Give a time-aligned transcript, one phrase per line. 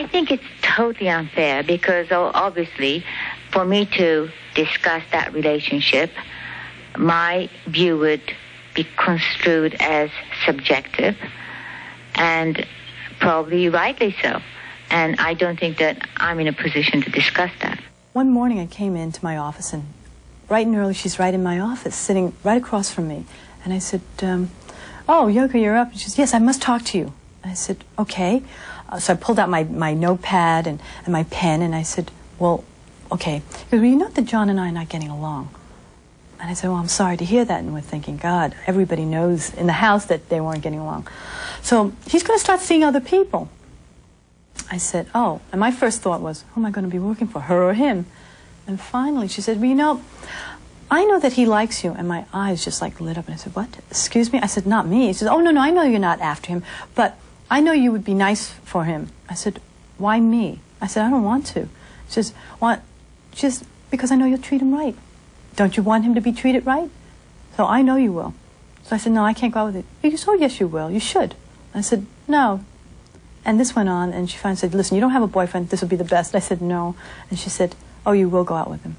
[0.00, 3.04] I think it's totally unfair because oh, obviously,
[3.52, 6.10] for me to discuss that relationship,
[6.96, 8.22] my view would
[8.74, 10.08] be construed as
[10.46, 11.18] subjective
[12.14, 12.66] and
[13.18, 14.40] probably rightly so.
[14.88, 17.78] And I don't think that I'm in a position to discuss that.
[18.14, 19.84] One morning I came into my office and
[20.48, 23.26] bright and early she's right in my office, sitting right across from me.
[23.64, 24.50] And I said, um,
[25.06, 25.90] Oh, Yoko, you're up.
[25.90, 27.12] And she says, Yes, I must talk to you.
[27.44, 28.42] I said, Okay.
[28.90, 32.10] Uh, so I pulled out my, my notepad and, and my pen and I said,
[32.38, 32.64] Well,
[33.12, 33.42] okay.
[33.48, 35.54] Because well, you know that John and I are not getting along.
[36.40, 37.60] And I said, Well, I'm sorry to hear that.
[37.60, 41.06] And we're thinking, God, everybody knows in the house that they weren't getting along.
[41.62, 43.48] So he's going to start seeing other people.
[44.70, 45.40] I said, Oh.
[45.52, 47.74] And my first thought was, Who am I going to be working for, her or
[47.74, 48.06] him?
[48.66, 50.02] And finally she said, Well, you know,
[50.90, 51.92] I know that he likes you.
[51.92, 53.26] And my eyes just like lit up.
[53.26, 53.68] And I said, What?
[53.88, 54.40] Excuse me?
[54.40, 55.08] I said, Not me.
[55.08, 56.64] She said, Oh, no, no, I know you're not after him,
[56.96, 57.16] but
[57.50, 59.08] I know you would be nice for him.
[59.28, 59.60] I said,
[59.98, 60.60] Why me?
[60.80, 61.68] I said, I don't want to.
[62.06, 62.82] She says, Want,
[63.32, 64.96] just because I know you'll treat him right.
[65.56, 66.90] Don't you want him to be treated right?
[67.56, 68.34] So I know you will.
[68.84, 69.84] So I said, No, I can't go out with it.
[70.00, 70.90] He said, Oh, yes, you will.
[70.90, 71.34] You should.
[71.74, 72.64] I said, No,
[73.44, 75.70] and this went on, and she finally said, Listen, you don't have a boyfriend.
[75.70, 76.34] This will be the best.
[76.34, 76.94] I said, No.
[77.30, 77.74] And she said,
[78.06, 78.96] Oh, you will go out with him.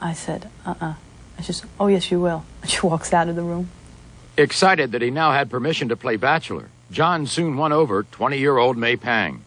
[0.00, 0.94] I said, Uh uh-uh.
[1.38, 2.44] uh she said, Oh, yes, you will.
[2.62, 3.70] And she walks out of the room.
[4.36, 8.56] Excited that he now had permission to play Bachelor, John soon won over 20 year
[8.56, 9.44] old May Pang.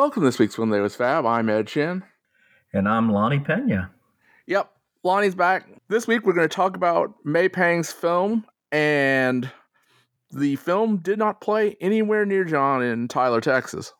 [0.00, 1.26] Welcome to this week's When They Was Fab.
[1.26, 2.02] I'm Ed Chin.
[2.72, 3.90] And I'm Lonnie Pena.
[4.46, 4.72] Yep,
[5.04, 5.68] Lonnie's back.
[5.90, 9.50] This week we're going to talk about May Pang's film, and
[10.30, 13.92] the film did not play anywhere near John in Tyler, Texas.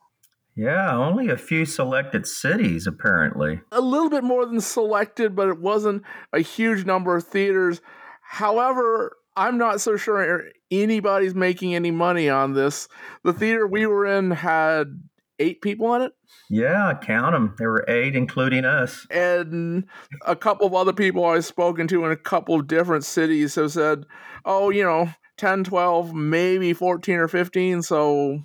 [0.56, 3.60] Yeah, only a few selected cities, apparently.
[3.70, 7.82] A little bit more than selected, but it wasn't a huge number of theaters.
[8.22, 12.88] However, I'm not so sure anybody's making any money on this.
[13.22, 15.02] The theater we were in had
[15.40, 16.12] eight people in it.
[16.48, 17.54] Yeah, count them.
[17.58, 19.06] There were eight, including us.
[19.10, 19.86] And
[20.24, 23.72] a couple of other people I've spoken to in a couple of different cities have
[23.72, 24.04] said,
[24.44, 27.82] oh, you know, 10, 12, maybe 14 or 15.
[27.82, 28.44] So,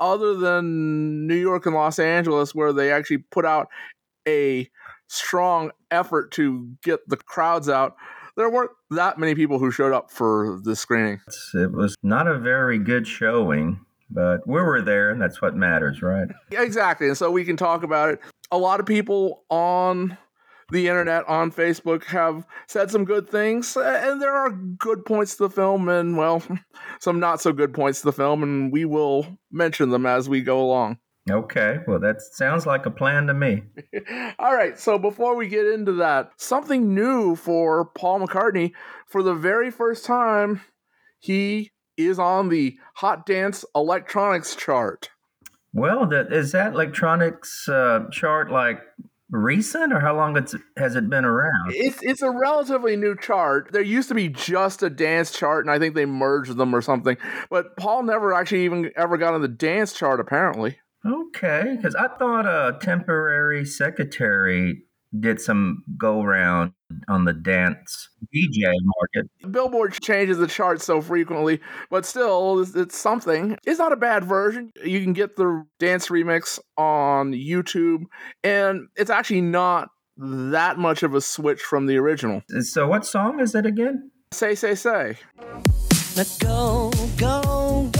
[0.00, 3.68] other than New York and Los Angeles, where they actually put out
[4.26, 4.68] a
[5.06, 7.94] strong effort to get the crowds out,
[8.36, 11.20] there weren't that many people who showed up for the screening.
[11.54, 13.84] It was not a very good showing.
[14.14, 16.28] But we were there, and that's what matters, right?
[16.50, 17.08] Yeah, exactly.
[17.08, 18.20] And so we can talk about it.
[18.52, 20.16] A lot of people on
[20.70, 25.36] the internet, on Facebook, have said some good things, uh, and there are good points
[25.36, 26.42] to the film, and well,
[27.00, 30.40] some not so good points to the film, and we will mention them as we
[30.40, 30.98] go along.
[31.30, 33.62] Okay, well, that sounds like a plan to me.
[34.38, 38.72] All right, so before we get into that, something new for Paul McCartney.
[39.06, 40.60] For the very first time,
[41.18, 45.10] he is on the Hot Dance Electronics chart.
[45.72, 48.80] Well, that is that electronics uh, chart like
[49.30, 51.72] recent or how long it's, has it been around?
[51.72, 53.70] It's it's a relatively new chart.
[53.72, 56.80] There used to be just a dance chart, and I think they merged them or
[56.80, 57.16] something.
[57.50, 60.78] But Paul never actually even ever got on the dance chart, apparently.
[61.04, 64.84] Okay, because I thought a temporary secretary
[65.18, 66.72] did some go round
[67.08, 69.30] on the dance DJ market.
[69.50, 71.60] Billboard changes the charts so frequently,
[71.90, 73.56] but still, it's, it's, something.
[73.66, 74.72] It's not a bad version.
[74.82, 78.04] You can get the dance remix on YouTube,
[78.42, 82.42] and it's actually not that much of a switch from the original.
[82.60, 84.10] So, what song is it again?
[84.32, 85.16] Say, say, say.
[86.16, 87.90] Let go, go,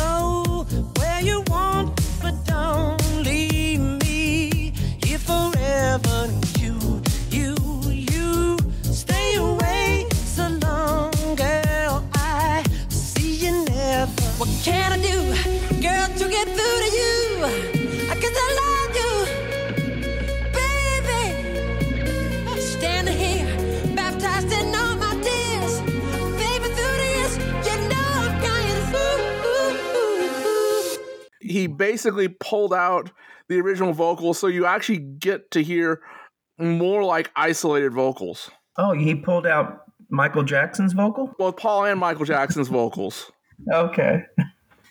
[31.77, 33.11] basically pulled out
[33.49, 36.01] the original vocals so you actually get to hear
[36.59, 38.51] more like isolated vocals.
[38.79, 41.33] Oh, he pulled out Michael Jackson's vocal?
[41.39, 43.31] both paul and michael jackson's vocals.
[43.73, 44.25] Okay.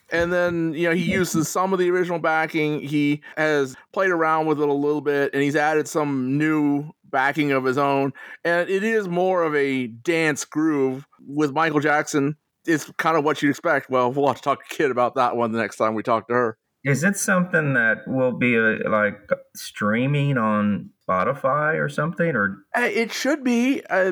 [0.09, 2.79] and then you know he uses some of the original backing.
[2.79, 7.51] He has played around with it a little bit and he's added some new backing
[7.51, 8.13] of his own.
[8.45, 12.37] And it is more of a dance groove with michael jackson.
[12.65, 13.89] It's kind of what you'd expect.
[13.89, 16.27] Well we'll have to talk to kid about that one the next time we talk
[16.29, 22.35] to her Is it something that will be uh, like streaming on Spotify or something?
[22.35, 23.81] Or Uh, It should be.
[23.89, 24.11] Uh,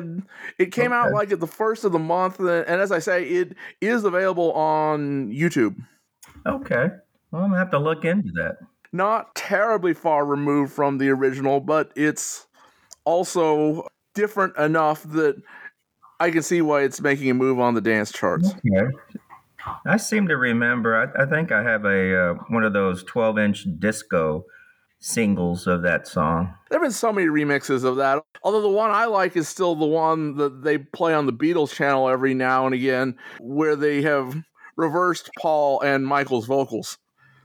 [0.58, 2.48] it came out like at the first of the month, and
[2.80, 5.76] as I say, it is available on YouTube.
[6.46, 6.88] okay,
[7.30, 8.56] well, I'm gonna have to look into that.
[8.92, 12.46] Not terribly far removed from the original, but it's
[13.04, 15.42] also different enough that
[16.20, 18.50] I can see why it's making a move on the dance charts.
[18.50, 18.86] Okay.
[19.86, 20.96] I seem to remember.
[20.96, 24.44] I, I think I have a uh, one of those 12 inch disco
[24.98, 26.54] singles of that song.
[26.70, 28.24] There have been so many remixes of that.
[28.42, 31.74] Although the one I like is still the one that they play on the Beatles
[31.74, 34.34] channel every now and again, where they have
[34.76, 36.98] reversed Paul and Michael's vocals.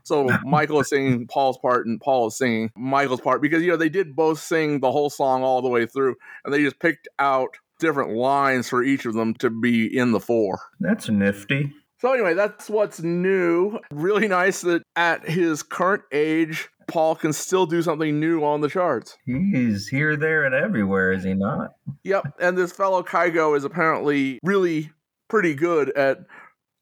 [0.04, 3.76] So Michael is singing Paul's part and Paul is singing Michael's part because you know
[3.76, 7.08] they did both sing the whole song all the way through, and they just picked
[7.18, 10.60] out different lines for each of them to be in the four.
[10.80, 11.72] That's nifty.
[12.00, 13.78] So anyway, that's what's new.
[13.90, 18.68] Really nice that at his current age, Paul can still do something new on the
[18.68, 19.18] charts.
[19.26, 21.72] He's here, there, and everywhere, is he not?
[22.04, 24.92] Yep, and this fellow Kygo is apparently really
[25.28, 26.18] pretty good at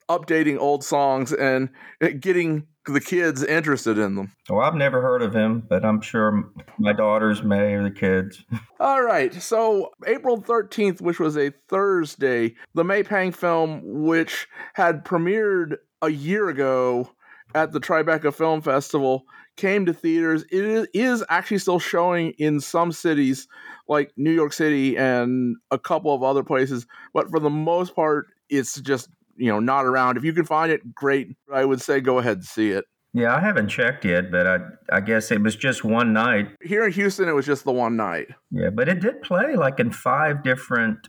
[0.09, 1.71] updating old songs and
[2.21, 4.33] getting the kids interested in them.
[4.49, 8.45] Well, I've never heard of him, but I'm sure my daughters may or the kids.
[8.81, 15.05] All right, so April 13th, which was a Thursday, the May Pang film, which had
[15.05, 17.11] premiered a year ago
[17.55, 19.25] at the Tribeca Film Festival,
[19.57, 20.45] came to theaters.
[20.51, 23.49] It is- is actually still showing in some cities
[23.89, 28.27] like New York City and a couple of other places, but for the most part,
[28.49, 30.17] it's just you know not around.
[30.17, 31.37] If you can find it, great.
[31.53, 32.85] I would say go ahead and see it.
[33.13, 34.59] Yeah, I haven't checked yet, but I
[34.93, 36.49] I guess it was just one night.
[36.63, 38.29] Here in Houston, it was just the one night.
[38.51, 41.09] Yeah, but it did play like in five different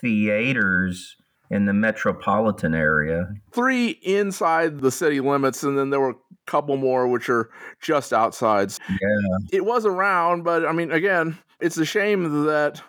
[0.00, 1.16] theaters
[1.50, 3.26] in the metropolitan area.
[3.52, 6.16] three inside the city limits, and then there were a
[6.46, 7.50] couple more which are
[7.80, 8.72] just outside.
[8.88, 9.38] Yeah.
[9.50, 12.82] It was around, but I mean, again, it's a shame that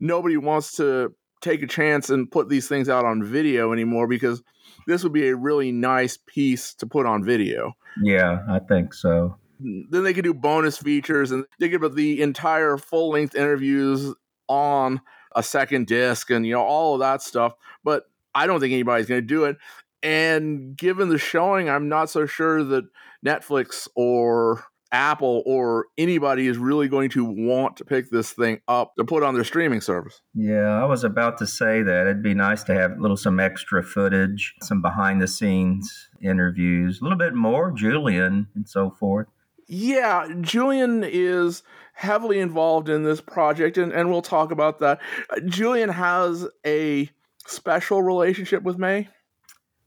[0.00, 1.14] nobody wants to
[1.44, 4.42] take a chance and put these things out on video anymore because
[4.86, 7.74] this would be a really nice piece to put on video.
[8.02, 9.36] Yeah, I think so.
[9.60, 14.12] Then they could do bonus features and they could put the entire full length interviews
[14.48, 15.00] on
[15.36, 17.54] a second disc and you know all of that stuff.
[17.84, 18.04] But
[18.34, 19.56] I don't think anybody's going to do it.
[20.02, 22.84] And given the showing, I'm not so sure that
[23.24, 24.64] Netflix or
[24.94, 29.24] Apple or anybody is really going to want to pick this thing up to put
[29.24, 30.22] on their streaming service.
[30.34, 32.06] Yeah, I was about to say that.
[32.06, 37.00] It'd be nice to have a little some extra footage, some behind the scenes interviews,
[37.00, 39.26] a little bit more Julian and so forth.
[39.66, 41.64] Yeah, Julian is
[41.94, 45.00] heavily involved in this project, and, and we'll talk about that.
[45.28, 47.10] Uh, Julian has a
[47.46, 49.08] special relationship with May,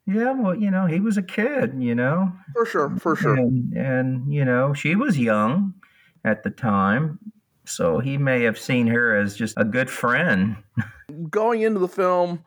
[0.08, 2.32] Yeah, well, you know, he was a kid, you know.
[2.54, 3.36] for sure, for sure.
[3.36, 5.74] And, and you know, she was young
[6.24, 7.20] at the time.
[7.66, 10.56] So he may have seen her as just a good friend.
[11.30, 12.44] Going into the film,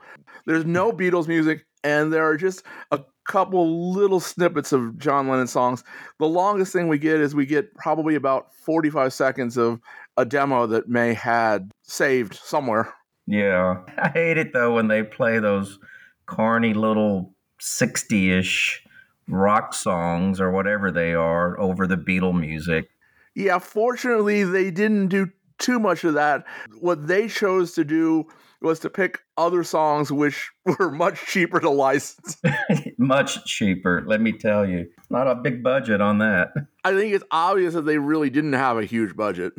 [0.47, 5.47] there's no Beatles music, and there are just a couple little snippets of John Lennon
[5.47, 5.85] songs.
[6.19, 9.81] The longest thing we get is we get probably about 45 seconds of
[10.17, 12.93] a demo that May had saved somewhere.
[13.27, 13.83] Yeah.
[13.99, 15.79] I hate it though when they play those
[16.27, 18.83] corny little 60 ish
[19.29, 22.91] rock songs or whatever they are over the Beatle music.
[23.35, 26.45] Yeah, fortunately, they didn't do too much of that.
[26.81, 28.27] What they chose to do
[28.61, 32.37] was to pick other songs which were much cheaper to license.
[32.99, 34.87] Much cheaper, let me tell you.
[35.09, 36.51] Not a big budget on that.
[36.85, 39.55] I think it's obvious that they really didn't have a huge budget.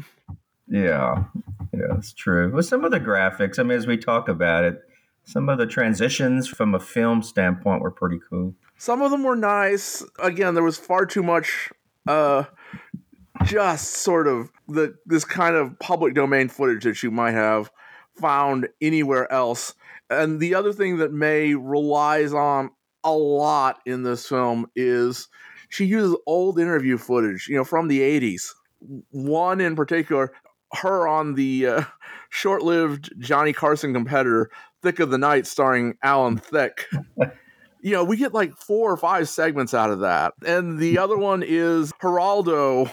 [0.68, 1.24] Yeah.
[1.74, 2.54] Yeah, it's true.
[2.54, 4.80] With some of the graphics, I mean, as we talk about it,
[5.24, 8.56] some of the transitions from a film standpoint were pretty cool.
[8.78, 10.04] Some of them were nice.
[10.20, 11.70] Again, there was far too much
[12.08, 12.44] uh
[13.46, 17.72] just sort of the this kind of public domain footage that you might have
[18.20, 19.74] found anywhere else.
[20.10, 22.72] And the other thing that May relies on
[23.04, 25.28] a lot in this film is
[25.70, 28.54] she uses old interview footage, you know, from the 80s.
[29.12, 30.34] One in particular,
[30.74, 31.84] her on the uh,
[32.30, 34.50] short lived Johnny Carson competitor,
[34.82, 36.88] Thicke of the Night, starring Alan Thicke.
[37.82, 40.34] you know, we get like four or five segments out of that.
[40.46, 42.92] And the other one is Geraldo,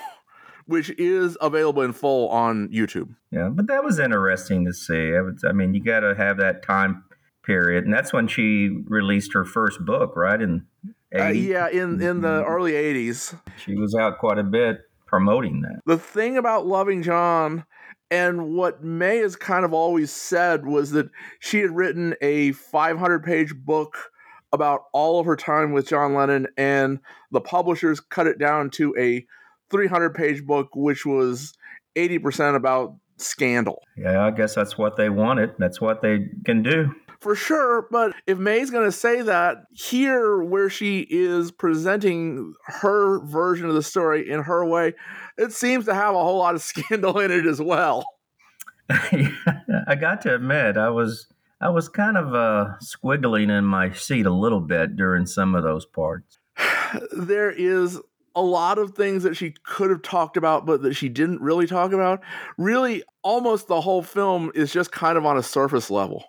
[0.67, 3.15] which is available in full on YouTube.
[3.31, 5.15] Yeah, but that was interesting to see.
[5.15, 7.05] I, would, I mean, you got to have that time
[7.43, 10.41] period, and that's when she released her first book, right?
[10.41, 10.67] In
[11.15, 13.39] Uh, yeah, in, in the early 80s.
[13.65, 15.81] she was out quite a bit promoting that.
[15.87, 17.65] the thing about loving John
[18.11, 21.11] and what May has kind of always said was that
[21.41, 24.11] she had written a 500 page book
[24.53, 27.01] about all of her time with John Lennon, and
[27.31, 29.27] the publishers cut it down to a
[29.71, 31.53] 300 page book, which was
[31.97, 33.83] 80% about scandal.
[33.97, 35.53] Yeah, I guess that's what they wanted.
[35.59, 36.95] That's what they can do.
[37.21, 43.19] For sure, but if May's going to say that, here where she is presenting her
[43.27, 44.95] version of the story in her way,
[45.37, 48.05] it seems to have a whole lot of scandal in it as well.
[48.91, 51.27] I got to admit, I was
[51.61, 55.65] I was kind of uh, squiggling in my seat a little bit during some of
[55.65, 56.39] those parts.
[57.13, 57.99] there is
[58.37, 61.67] a lot of things that she could have talked about, but that she didn't really
[61.67, 62.21] talk about.
[62.57, 66.25] Really, almost the whole film is just kind of on a surface level.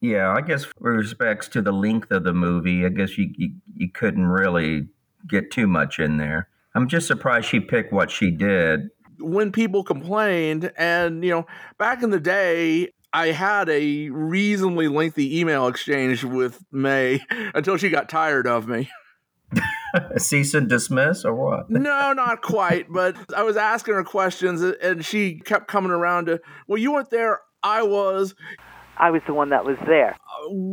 [0.00, 3.52] Yeah, I guess with respects to the length of the movie, I guess you, you
[3.74, 4.88] you couldn't really
[5.26, 6.48] get too much in there.
[6.74, 8.90] I'm just surprised she picked what she did.
[9.18, 11.46] When people complained, and you know,
[11.78, 17.20] back in the day, I had a reasonably lengthy email exchange with May
[17.54, 18.90] until she got tired of me.
[20.18, 21.70] Cease and dismiss or what?
[21.70, 26.40] no, not quite, but I was asking her questions and she kept coming around to,
[26.66, 28.34] well, you weren't there, I was.
[28.98, 30.16] I was the one that was there.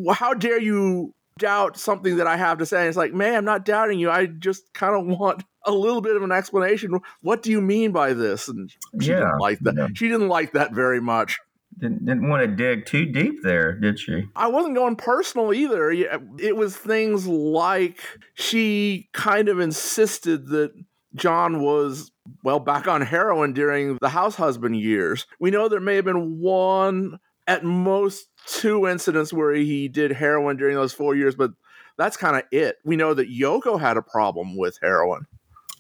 [0.07, 2.87] Uh, how dare you doubt something that I have to say?
[2.87, 4.09] It's like, man, I'm not doubting you.
[4.11, 6.99] I just kind of want a little bit of an explanation.
[7.21, 8.47] What do you mean by this?
[8.47, 8.69] And
[9.01, 9.75] she Yeah, didn't like that.
[9.77, 9.87] yeah.
[9.93, 11.39] She didn't like that very much.
[11.79, 14.25] Didn't, didn't want to dig too deep there, did she?
[14.35, 15.89] I wasn't going personal either.
[15.91, 17.99] It was things like
[18.35, 20.71] she kind of insisted that
[21.15, 22.11] John was,
[22.43, 25.25] well, back on heroin during the house husband years.
[25.39, 30.57] We know there may have been one, at most two incidents where he did heroin
[30.57, 31.51] during those four years, but
[31.97, 32.77] that's kind of it.
[32.83, 35.25] We know that Yoko had a problem with heroin.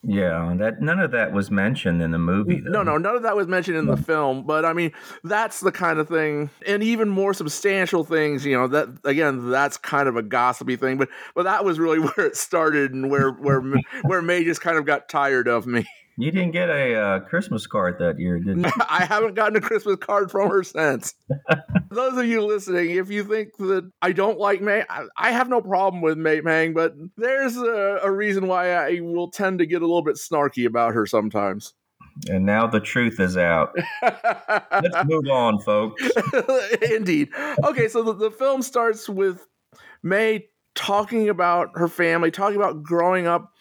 [0.05, 2.59] Yeah, that none of that was mentioned in the movie.
[2.61, 4.05] No, no, none of that was mentioned in the mm.
[4.05, 4.91] film, but I mean,
[5.23, 8.45] that's the kind of thing, and even more substantial things.
[8.45, 11.99] You know, that again, that's kind of a gossipy thing, but but that was really
[12.15, 13.61] where it started, and where where
[14.03, 15.85] where May just kind of got tired of me.
[16.17, 18.71] You didn't get a uh, Christmas card that year, did you?
[18.89, 21.15] I haven't gotten a Christmas card from her since.
[21.89, 25.49] Those of you listening, if you think that I don't like May, I, I have
[25.49, 29.65] no problem with May Pang, but there's a, a reason why I will tend to
[29.65, 31.73] get a little bit snarky about her sometimes.
[32.29, 33.75] And now the truth is out.
[34.03, 36.03] Let's move on, folks.
[36.91, 37.29] Indeed.
[37.63, 39.47] Okay, so the, the film starts with
[40.03, 43.52] May talking about her family, talking about growing up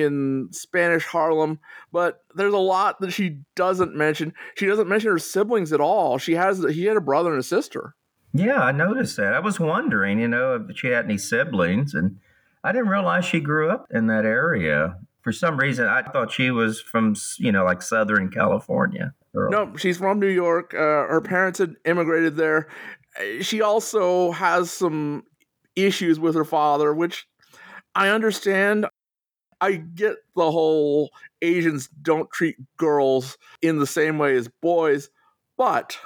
[0.00, 1.58] in Spanish Harlem,
[1.92, 4.32] but there's a lot that she doesn't mention.
[4.56, 6.18] She doesn't mention her siblings at all.
[6.18, 7.94] She has he had a brother and a sister.
[8.32, 9.34] Yeah, I noticed that.
[9.34, 12.18] I was wondering, you know, if she had any siblings, and
[12.64, 14.96] I didn't realize she grew up in that area.
[15.20, 19.12] For some reason, I thought she was from, you know, like Southern California.
[19.34, 20.72] Or- No, she's from New York.
[20.74, 22.68] Uh, her parents had immigrated there.
[23.42, 25.24] She also has some
[25.76, 27.26] issues with her father, which
[27.94, 28.86] I understand.
[29.62, 35.08] I get the whole Asians don't treat girls in the same way as boys,
[35.56, 35.96] but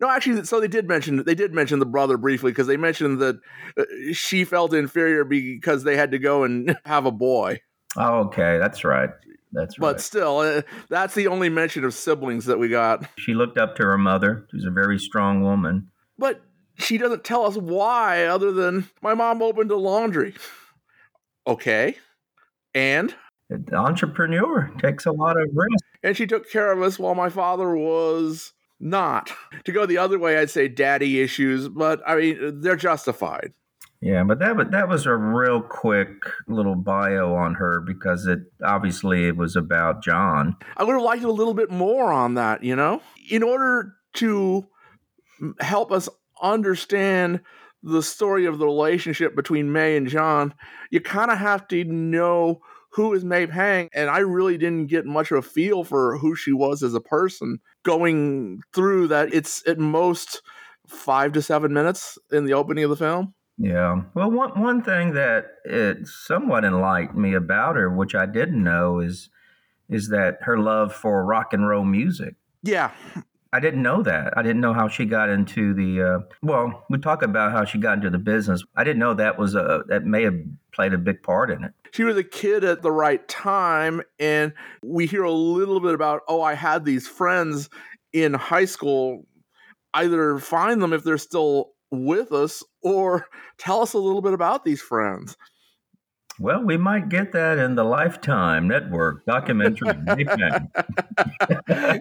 [0.00, 3.18] no, actually, so they did mention they did mention the brother briefly because they mentioned
[3.18, 3.40] that
[3.76, 7.60] uh, she felt inferior because they had to go and have a boy.
[7.96, 9.10] Oh, okay, that's right.
[9.52, 9.92] That's right.
[9.92, 13.04] But still, uh, that's the only mention of siblings that we got.
[13.18, 15.90] She looked up to her mother, who's a very strong woman.
[16.16, 16.40] But
[16.78, 20.34] she doesn't tell us why, other than my mom opened a laundry.
[21.46, 21.96] Okay.
[22.74, 23.14] And?
[23.48, 25.84] The entrepreneur takes a lot of risk.
[26.02, 29.30] And she took care of us while my father was not.
[29.64, 33.52] To go the other way, I'd say daddy issues, but I mean, they're justified.
[34.00, 38.40] Yeah, but that was that was a real quick little bio on her because it
[38.64, 40.56] obviously it was about John.
[40.76, 43.00] I would have liked a little bit more on that, you know?
[43.30, 44.66] In order to
[45.60, 46.08] help us
[46.42, 47.42] understand
[47.82, 50.54] the story of the relationship between May and John,
[50.90, 52.60] you kind of have to know
[52.90, 53.88] who is May Pang.
[53.94, 57.00] And I really didn't get much of a feel for who she was as a
[57.00, 59.32] person going through that.
[59.32, 60.42] It's at most
[60.86, 63.34] five to seven minutes in the opening of the film.
[63.58, 64.02] Yeah.
[64.14, 69.00] Well, one one thing that it somewhat enlightened me about her, which I didn't know,
[69.00, 69.28] is
[69.88, 72.34] is that her love for rock and roll music.
[72.62, 72.92] Yeah,
[73.54, 74.32] I didn't know that.
[74.36, 76.02] I didn't know how she got into the.
[76.02, 78.64] Uh, well, we talk about how she got into the business.
[78.76, 80.34] I didn't know that was a that may have
[80.72, 81.72] played a big part in it.
[81.92, 86.22] she was a kid at the right time and we hear a little bit about
[86.28, 87.68] oh i had these friends
[88.14, 89.26] in high school
[89.92, 93.26] either find them if they're still with us or
[93.58, 95.36] tell us a little bit about these friends
[96.40, 99.92] Well, we might get that in the Lifetime Network documentary.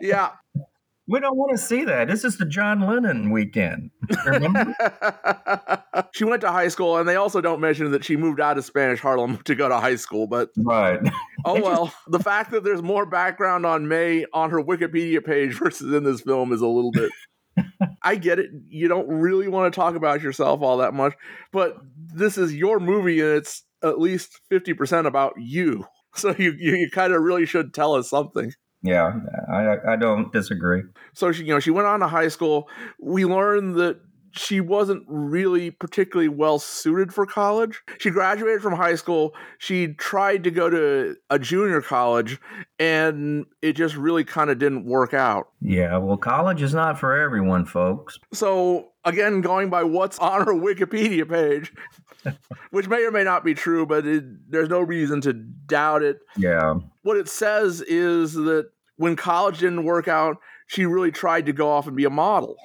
[0.01, 0.29] Yeah
[1.11, 2.07] we don't want to see that.
[2.07, 3.91] This is the John Lennon weekend.
[4.25, 4.73] Remember?
[6.13, 8.63] she went to high school and they also don't mention that she moved out of
[8.63, 10.99] spanish harlem to go to high school but right.
[11.45, 15.93] oh well the fact that there's more background on may on her wikipedia page versus
[15.93, 17.11] in this film is a little bit
[18.01, 18.49] I get it.
[18.69, 21.13] You don't really want to talk about yourself all that much,
[21.51, 21.77] but
[22.13, 25.85] this is your movie and it's at least 50% about you.
[26.15, 28.53] So you, you, you kind of really should tell us something.
[28.83, 29.13] Yeah,
[29.51, 30.83] I, I don't disagree.
[31.13, 32.67] So she, you know, she went on to high school.
[32.99, 33.99] We learned that
[34.31, 37.81] she wasn't really particularly well suited for college.
[37.99, 39.33] She graduated from high school.
[39.59, 42.39] She tried to go to a junior college,
[42.79, 45.49] and it just really kind of didn't work out.
[45.61, 48.19] Yeah, well, college is not for everyone, folks.
[48.33, 51.73] So again, going by what's on her Wikipedia page,
[52.71, 56.19] which may or may not be true, but it, there's no reason to doubt it.
[56.37, 56.75] Yeah.
[57.03, 60.37] What it says is that when college didn't work out,
[60.67, 62.55] she really tried to go off and be a model.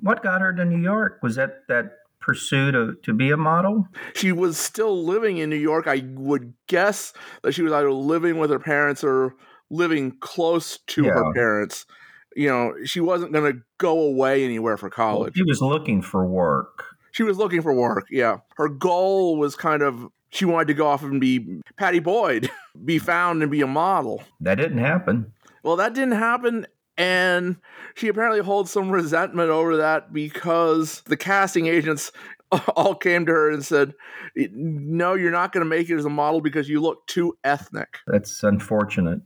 [0.00, 1.20] What got her to New York?
[1.22, 3.88] Was that that pursuit of to be a model?
[4.14, 5.86] She was still living in New York.
[5.86, 9.34] I would guess that she was either living with her parents or
[9.70, 11.86] living close to her parents.
[12.34, 15.34] You know, she wasn't going to go away anywhere for college.
[15.36, 16.84] She was looking for work.
[17.12, 18.06] She was looking for work.
[18.10, 18.38] Yeah.
[18.56, 22.50] Her goal was kind of she wanted to go off and be Pattie Boyd,
[22.84, 24.22] be found and be a model.
[24.40, 25.32] That didn't happen.
[25.62, 26.66] Well, that didn't happen.
[26.96, 27.56] And
[27.94, 32.12] she apparently holds some resentment over that because the casting agents
[32.76, 33.94] all came to her and said,
[34.34, 37.98] No, you're not going to make it as a model because you look too ethnic.
[38.06, 39.20] That's unfortunate.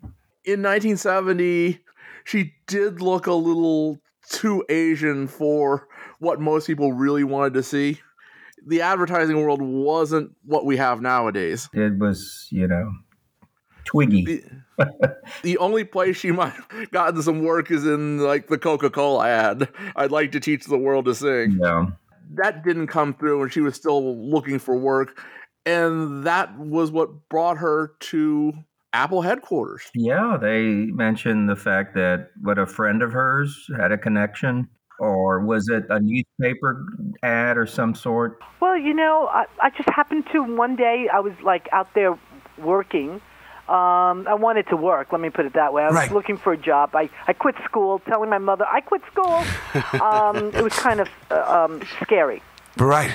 [0.45, 1.81] In 1970,
[2.25, 5.89] she did look a little too Asian for
[6.19, 8.01] what most people really wanted to see.
[8.67, 11.69] The advertising world wasn't what we have nowadays.
[11.73, 12.91] It was, you know,
[13.85, 14.25] twiggy.
[14.25, 19.27] The, the only place she might have gotten some work is in like the Coca-Cola
[19.27, 19.69] ad.
[19.95, 21.59] I'd like to teach the world to sing.
[21.63, 21.87] Yeah.
[22.35, 25.21] That didn't come through and she was still looking for work.
[25.65, 28.53] And that was what brought her to
[28.93, 29.83] Apple headquarters.
[29.95, 35.41] Yeah, they mentioned the fact that what a friend of hers had a connection, or
[35.41, 36.87] was it a newspaper
[37.23, 38.41] ad or some sort?
[38.61, 42.19] Well, you know, I, I just happened to one day I was like out there
[42.59, 43.21] working.
[43.69, 45.11] Um, I wanted to work.
[45.11, 45.83] Let me put it that way.
[45.83, 46.13] I was Right.
[46.13, 46.95] looking for a job.
[46.95, 49.43] I, I quit school, telling my mother I quit school.
[50.01, 52.43] um, it was kind of uh, um, scary,
[52.77, 53.13] Right.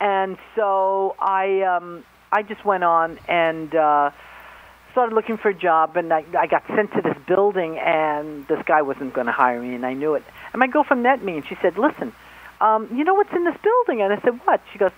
[0.00, 4.10] and so I um, I just went on and uh,
[4.92, 5.96] started looking for a job.
[5.98, 9.60] And I, I got sent to this building, and this guy wasn't going to hire
[9.60, 10.22] me, and I knew it.
[10.52, 12.12] And my girlfriend met me, and she said, "Listen,
[12.60, 14.92] um, you know what's in this building?" And I said, "What?" She goes,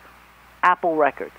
[0.62, 1.35] "Apple Records."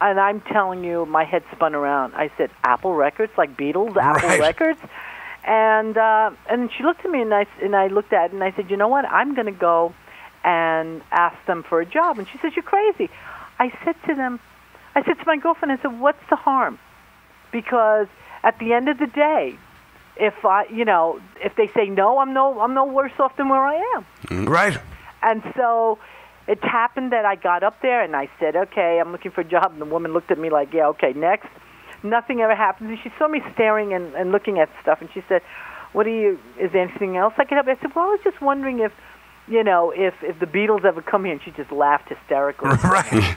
[0.00, 2.14] And I'm telling you, my head spun around.
[2.14, 4.40] I said, "Apple Records, like Beatles, Apple Right.
[4.40, 4.80] Records."
[5.44, 8.44] And uh, and she looked at me, and I and I looked at it, and
[8.44, 9.04] I said, "You know what?
[9.06, 9.94] I'm going to go
[10.44, 13.08] and ask them for a job." And she says, "You're crazy."
[13.58, 14.38] I said to them,
[14.94, 16.78] I said to my girlfriend, I said, "What's the harm?"
[17.50, 18.08] Because
[18.44, 19.56] at the end of the day,
[20.18, 23.48] if I, you know, if they say no, I'm no, I'm no worse off than
[23.48, 24.06] where I am.
[24.26, 24.44] Mm-hmm.
[24.46, 24.78] Right.
[25.22, 25.98] And so
[26.46, 29.44] it happened that I got up there and I said, okay, I'm looking for a
[29.44, 29.72] job.
[29.72, 31.48] And the woman looked at me like, yeah, okay, next.
[32.02, 32.90] Nothing ever happened.
[32.90, 35.00] And she saw me staring and, and looking at stuff.
[35.00, 35.42] And she said,
[35.92, 37.66] what do you, is there anything else I can help?
[37.66, 38.92] I said, well, I was just wondering if,
[39.48, 41.32] you know, if, if the Beatles ever come here.
[41.32, 42.70] And she just laughed hysterically.
[42.84, 43.36] Right.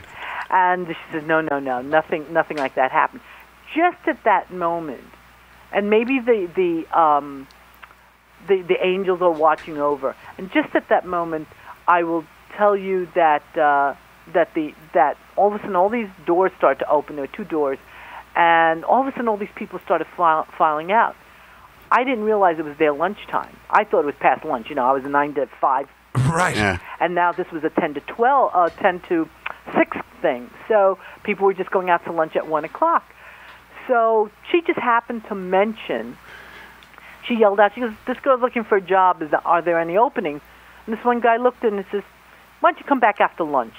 [0.52, 3.22] And she said, "No, no, no, nothing, nothing like that happened."
[3.74, 5.00] Just at that moment,
[5.72, 7.46] and maybe the the um,
[8.48, 10.14] the the angels are watching over.
[10.38, 11.48] And just at that moment,
[11.86, 12.24] I will
[12.56, 13.94] tell you that uh,
[14.32, 17.16] that the that all of a sudden all these doors start to open.
[17.16, 17.78] There were two doors,
[18.36, 21.16] and all of a sudden all these people started file, filing out.
[21.90, 23.54] I didn't realize it was their lunchtime.
[23.68, 24.68] I thought it was past lunch.
[24.70, 26.56] You know, I was a nine to five Right.
[26.56, 26.78] Yeah.
[27.00, 29.28] and now this was a 10 to 12, uh, 10 to
[29.74, 30.50] 6 thing.
[30.68, 33.04] So people were just going out to lunch at 1 o'clock.
[33.88, 36.16] So she just happened to mention,
[37.26, 39.22] she yelled out, she goes, this girl's looking for a job.
[39.22, 40.40] Is there, are there any openings?
[40.86, 42.02] And this one guy looked at and says,
[42.60, 43.74] why don't you come back after lunch?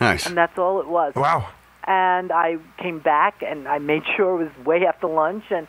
[0.00, 0.26] Nice.
[0.26, 1.14] and that's all it was.
[1.14, 1.48] Wow.
[1.86, 5.66] And I came back and I made sure it was way after lunch and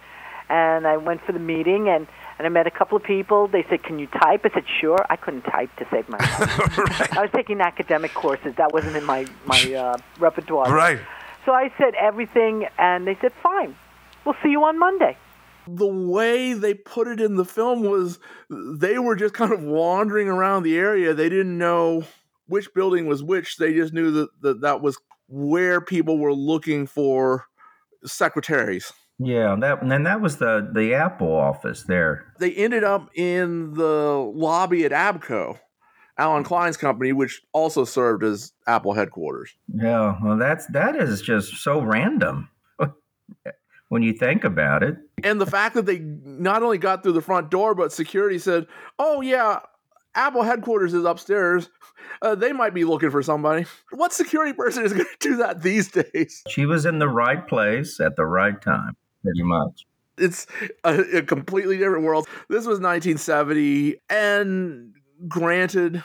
[0.48, 3.48] and I went for the meeting and and I met a couple of people.
[3.48, 7.14] They said, "Can you type?" I said, "Sure." I couldn't type to save my life.
[7.18, 8.56] I was taking academic courses.
[8.58, 10.72] That wasn't in my my uh, repertoire.
[10.74, 11.00] Right.
[11.46, 13.76] So I said everything, and they said, "Fine,
[14.26, 15.18] we'll see you on Monday."
[15.68, 20.28] the way they put it in the film was they were just kind of wandering
[20.28, 21.14] around the area.
[21.14, 22.04] They didn't know
[22.48, 23.58] which building was which.
[23.58, 27.46] They just knew that that, that was where people were looking for
[28.06, 28.94] secretaries.
[29.18, 32.34] Yeah, that and that was the the Apple office there.
[32.40, 35.60] They ended up in the lobby at ABKCO,
[36.18, 39.56] Allen Klein's company, which also served as Apple headquarters.
[39.74, 42.50] Yeah, well, that's that is just so random
[43.90, 44.98] when you think about it.
[45.24, 48.68] And the fact that they not only got through the front door, but security said,
[48.98, 49.60] "Oh yeah,
[50.14, 51.70] Apple headquarters is upstairs.
[52.22, 55.62] Uh, they might be looking for somebody." What security person is going to do that
[55.62, 56.44] these days?
[56.48, 59.86] She was in the right place at the right time, pretty much.
[60.18, 60.48] It's
[60.86, 62.26] a, a completely different world.
[62.48, 64.95] This was 1970, and
[65.28, 66.04] granted,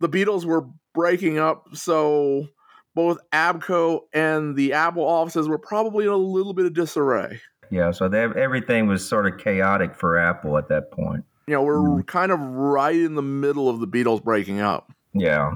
[0.00, 2.48] the Beatles were breaking up, so
[2.94, 7.40] both ABKCO and the Apple offices were probably in a little bit of disarray.
[7.70, 11.24] Yeah, so they, everything was sort of chaotic for Apple at that point.
[11.46, 12.00] You know, we're mm-hmm.
[12.02, 14.92] kind of right in the middle of the Beatles breaking up.
[15.14, 15.52] Yeah.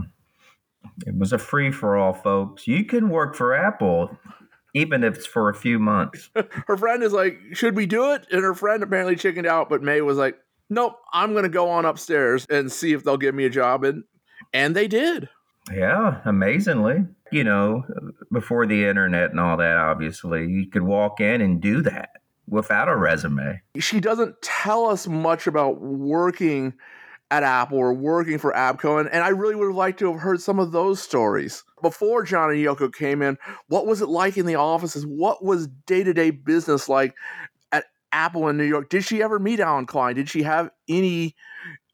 [1.06, 2.66] It was a free for all, folks.
[2.66, 4.16] You can work for Apple
[4.74, 6.30] even if it's for a few months.
[6.66, 9.82] her friend is like, "Should we do it?" And her friend apparently chickened out, but
[9.82, 10.38] May was like,
[10.72, 13.84] "Nope, I'm going to go on upstairs and see if they'll give me a job."
[13.84, 14.04] And
[14.52, 15.28] and they did.
[15.72, 17.06] Yeah, amazingly.
[17.30, 17.84] You know,
[18.32, 22.10] before the internet and all that, obviously, you could walk in and do that
[22.48, 23.60] without a resume.
[23.78, 26.74] She doesn't tell us much about working
[27.30, 30.20] at Apple or working for ABKCO, and, and I really would have liked to have
[30.20, 31.64] heard some of those stories.
[31.80, 35.06] Before John and Yoko came in, what was it like in the offices?
[35.06, 37.14] What was day to day business like
[38.12, 38.88] Apple in New York?
[38.88, 40.14] Did she ever meet Allen Klein?
[40.14, 41.34] Did she have any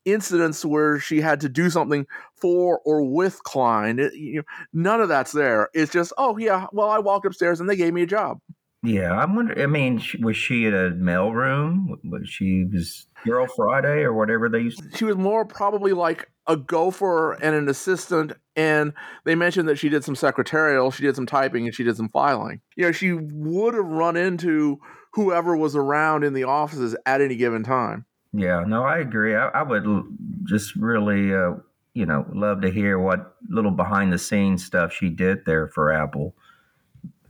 [0.05, 2.07] incidents where she had to do something
[2.41, 3.99] for or with Klein?
[3.99, 5.69] It- you know, none of that's there.
[5.75, 8.39] It's just, oh, yeah, well, I walked upstairs and they gave me a job.
[8.85, 9.61] Yeah, I'm wondering.
[9.61, 11.87] I mean, was she in a mailroom?
[12.05, 14.81] Was she was Girl Friday or whatever they used?
[14.97, 18.93] she was more probably like a gopher and an assistant and
[19.25, 22.09] they mentioned that she did some secretarial she did some typing and she did some
[22.09, 24.79] filing you know she would have run into
[25.13, 29.35] whoever was around in the offices at any given time Yeah, no, I agree.
[29.35, 30.07] I, I would l-
[30.45, 31.55] just really, uh,
[31.95, 35.91] you know, love to hear what little behind the scenes stuff she did there for
[35.93, 36.35] Apple.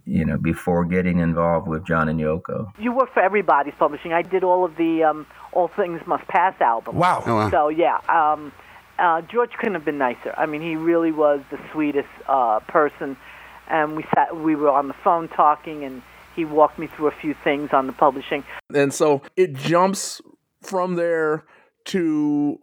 [0.04, 2.72] You know, before getting involved with John and Yoko.
[2.78, 4.14] You work for Everybody's Publishing.
[4.14, 6.96] I did all of the um, All Things Must Pass album.
[6.96, 7.22] Wow.
[7.26, 7.50] Oh, wow.
[7.50, 8.50] So yeah, um,
[8.98, 10.34] uh, George couldn't have been nicer.
[10.36, 13.18] I mean, he really was the sweetest uh, person,
[13.68, 16.00] and we sat, we were on the phone talking, and
[16.38, 18.44] he walked me through a few things on the publishing.
[18.72, 20.20] and so it jumps
[20.62, 21.44] from there
[21.85, 22.59] to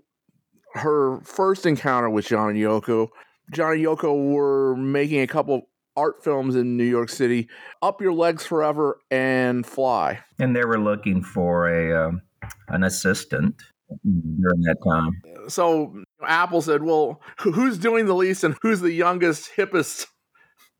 [0.75, 3.09] her first encounter with john and yoko
[3.51, 5.63] john and yoko were making a couple
[5.97, 7.47] art films in new york city
[7.81, 12.21] up your legs forever and fly And they were looking for a um,
[12.69, 13.55] an assistant
[14.03, 15.11] during that time.
[15.47, 20.07] so Apple said, "Well, who's doing the least and who's the youngest, hippest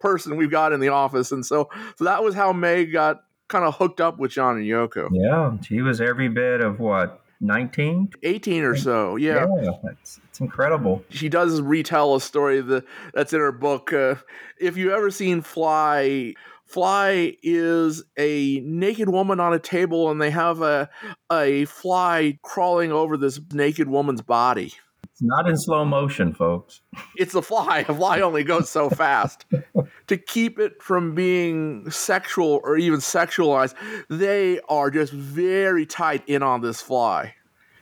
[0.05, 3.65] person we've got in the office?" And so, so that was how May got kind
[3.65, 5.09] of hooked up with John and Yoko.
[5.11, 8.09] Yeah, she was every bit of what nineteen.
[8.23, 9.45] Eighteen or so, yeah.
[9.83, 11.03] that's it's incredible.
[11.09, 13.91] She does retell a story that that's in her book.
[13.93, 14.15] Uh,
[14.59, 16.33] if you ever seen Fly.
[16.67, 20.89] Fly is a naked woman on a table, and they have a
[21.31, 24.73] a fly crawling over this naked woman's body.
[25.15, 26.81] It's not in slow motion, folks.
[27.15, 27.85] it's a fly.
[27.87, 29.45] A fly only goes so fast.
[30.07, 33.75] to keep it from being sexual or even sexualized,
[34.09, 37.33] they are just very tight in on this fly.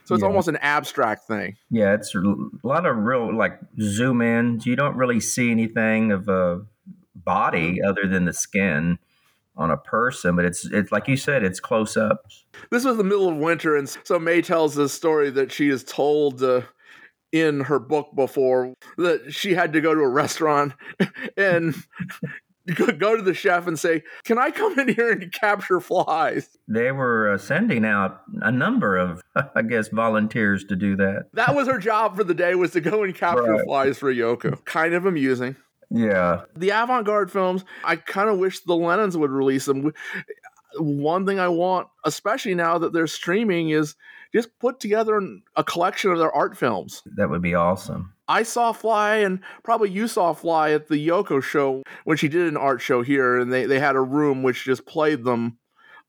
[0.04, 0.28] So it's Yeah.
[0.28, 1.56] almost an abstract thing.
[1.70, 2.20] Yeah, it's a
[2.62, 4.64] lot of real like zoom ins.
[4.64, 6.64] You don't really see anything of a
[7.16, 9.00] body other than the skin
[9.56, 12.44] on a person, but it's it's like you said, it's close ups.
[12.70, 15.82] This was the middle of winter, and so May tells this story that she is
[15.82, 16.62] told uh,
[17.34, 20.72] in her book before that she had to go to a restaurant
[21.36, 21.74] and
[22.76, 26.92] go to the chef and say, "Can I come in here and capture flies?" They
[26.92, 29.20] were uh, sending out a number of,
[29.56, 31.26] I guess, volunteers to do that.
[31.32, 33.64] That was her job for the day was to go and capture Right.
[33.64, 34.64] flies for Yoko.
[34.64, 35.56] Kind of amusing.
[35.90, 39.92] Yeah, The avant-garde films, I kind of wish the Lennons would release them.
[40.76, 43.94] One thing I want, especially now that they're streaming, is
[44.34, 45.20] just put together
[45.56, 47.02] a collection of their art films.
[47.16, 48.12] that would be awesome.
[48.26, 52.48] I saw Fly, and probably you saw Fly at the Yoko show when she did
[52.48, 55.58] an art show here, and they, they had a room which just played them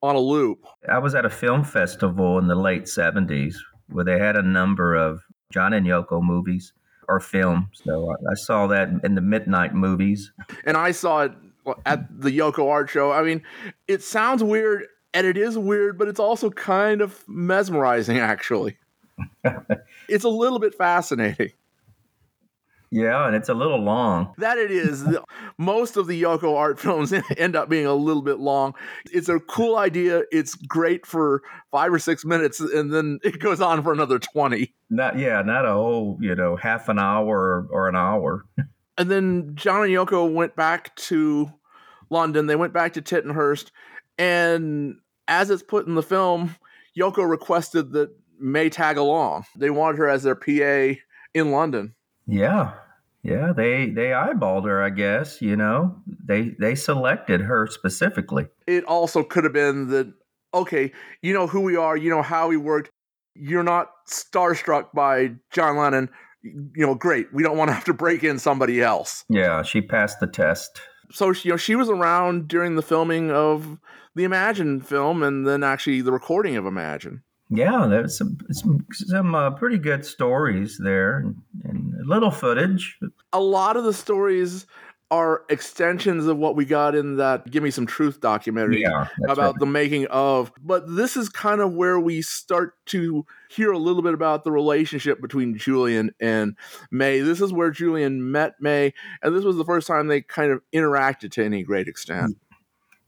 [0.01, 0.65] on a loop.
[0.89, 3.55] I was at a film festival in the late 70s
[3.89, 6.73] where they had a number of John and Yoko movies
[7.07, 7.67] or films.
[7.73, 10.31] So I, I saw that in the midnight movies.
[10.63, 11.33] And I saw it
[11.85, 13.11] at the Yoko art show.
[13.11, 13.43] I mean,
[13.87, 14.85] it sounds weird,
[15.15, 18.77] and it is weird, but it's also kind of mesmerizing, actually.
[20.09, 21.51] it's a little bit fascinating.
[22.91, 24.33] Yeah, and it's a little long.
[24.37, 25.05] That it is.
[25.57, 28.73] Most of the Yoko art films end up being a little bit long.
[29.11, 30.23] It's a cool idea.
[30.31, 34.73] It's great for five or six minutes, and then it goes on for another 20.
[34.89, 38.45] Not yeah, not a whole, you know, half an hour or an hour.
[38.97, 41.51] And then John and Yoko went back to
[42.09, 42.47] London.
[42.47, 43.71] They went back to Tittenhurst.
[44.17, 46.55] And as it's put in the film,
[46.97, 48.09] Yoko requested that
[48.39, 49.45] May tag along.
[49.55, 50.99] They wanted her as their PA
[51.33, 51.95] in London.
[52.27, 52.73] Yeah.
[53.23, 55.95] Yeah, they they eyeballed her, I guess, you know.
[56.27, 58.47] They they selected her specifically.
[58.67, 60.13] it also could have been that
[60.53, 62.89] okay you know who we are you know how we worked
[63.33, 66.07] you're not starstruck by john lennon
[66.43, 69.81] you know great we don't want to have to break in somebody else Yeah, she
[69.81, 70.79] passed the test.
[71.11, 73.77] so you know she was around during the filming of
[74.15, 79.35] the imagine film and then actually the recording of imagine Yeah, there's some some, some
[79.35, 82.97] uh, pretty good stories there and, and little footage.
[83.33, 84.65] a lot of the stories
[85.11, 89.37] are extensions of what we got in that give me some truth documentary Yeah, about
[89.53, 89.59] right.
[89.59, 90.51] the making of.
[90.63, 94.51] But this is kind of where we start to hear a little bit about the
[94.51, 96.55] relationship between Julian and
[96.89, 97.19] May.
[97.19, 100.61] This is where Julian met May, and this was the first time they kind of
[100.73, 102.35] interacted to any great extent.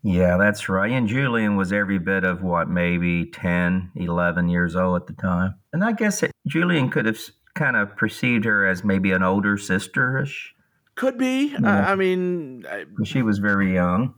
[0.09, 0.89] Yeah, that's right.
[0.91, 5.55] And Julian was every bit of what, maybe 10, 11 years old at the time.
[5.73, 7.19] And I guess it, Julian could have
[7.55, 10.53] kind of perceived her as maybe an older sister-ish.
[10.95, 11.53] Could be.
[11.61, 14.13] I, I mean, I- She was very young.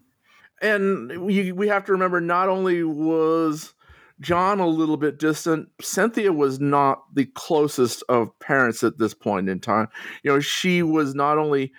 [0.62, 3.73] and we we have to remember not only was
[4.21, 9.49] John a little bit distant, Cynthia was not the closest of parents at this point
[9.49, 9.88] in time.
[10.23, 11.71] You know, she was not only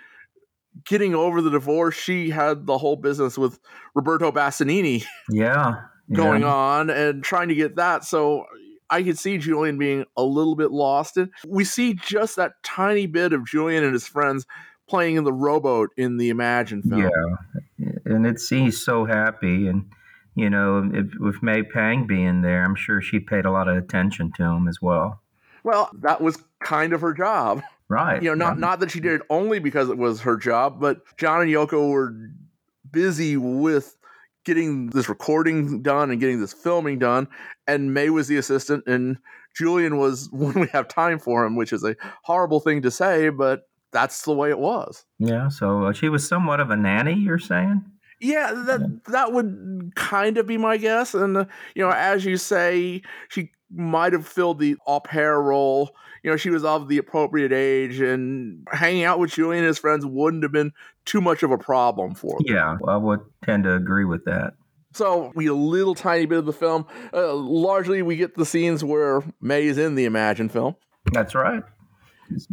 [0.85, 3.59] getting over the divorce, she had the whole business with
[3.93, 5.81] Roberto Bassanini Yeah.
[6.11, 6.53] going yeah.
[6.53, 8.03] on and trying to get that.
[8.03, 8.45] So
[8.89, 11.17] I could see Julian being a little bit lost.
[11.17, 14.45] And we see just that tiny bit of Julian and his friends
[14.87, 17.09] playing in the rowboat in the Imagine film.
[17.77, 17.91] Yeah.
[18.05, 19.67] And it's he's so happy.
[19.67, 19.89] And,
[20.35, 23.77] you know, if, with May Pang being there, I'm sure she paid a lot of
[23.77, 25.21] attention to him as well.
[25.63, 27.61] Well, that was kind of her job.
[27.91, 28.23] Right.
[28.23, 31.01] You know, not not that she did it only because it was her job, but
[31.17, 32.15] John and Yoko were
[32.89, 33.97] busy with
[34.45, 37.27] getting this recording done and getting this filming done,
[37.67, 39.17] and May was the assistant, and
[39.57, 43.27] Julian was when we have time for him, which is a horrible thing to say,
[43.27, 45.03] but that's the way it was.
[45.19, 45.49] Yeah.
[45.49, 47.83] So uh, she was somewhat of a nanny, you're saying?
[48.21, 52.37] Yeah, that that would kind of be my guess, and uh, you know, as you
[52.37, 55.95] say, she might have filled the au pair role.
[56.23, 59.79] You know, she was of the appropriate age, and hanging out with Julian and his
[59.79, 60.71] friends wouldn't have been
[61.05, 62.55] too much of a problem for them.
[62.55, 62.77] Yeah.
[62.87, 64.53] I would tend to agree with that.
[64.93, 66.85] So we get a little tiny bit of the film.
[67.13, 70.75] Uh, largely, we get the scenes where May is in the Imagine film.
[71.11, 71.63] That's right.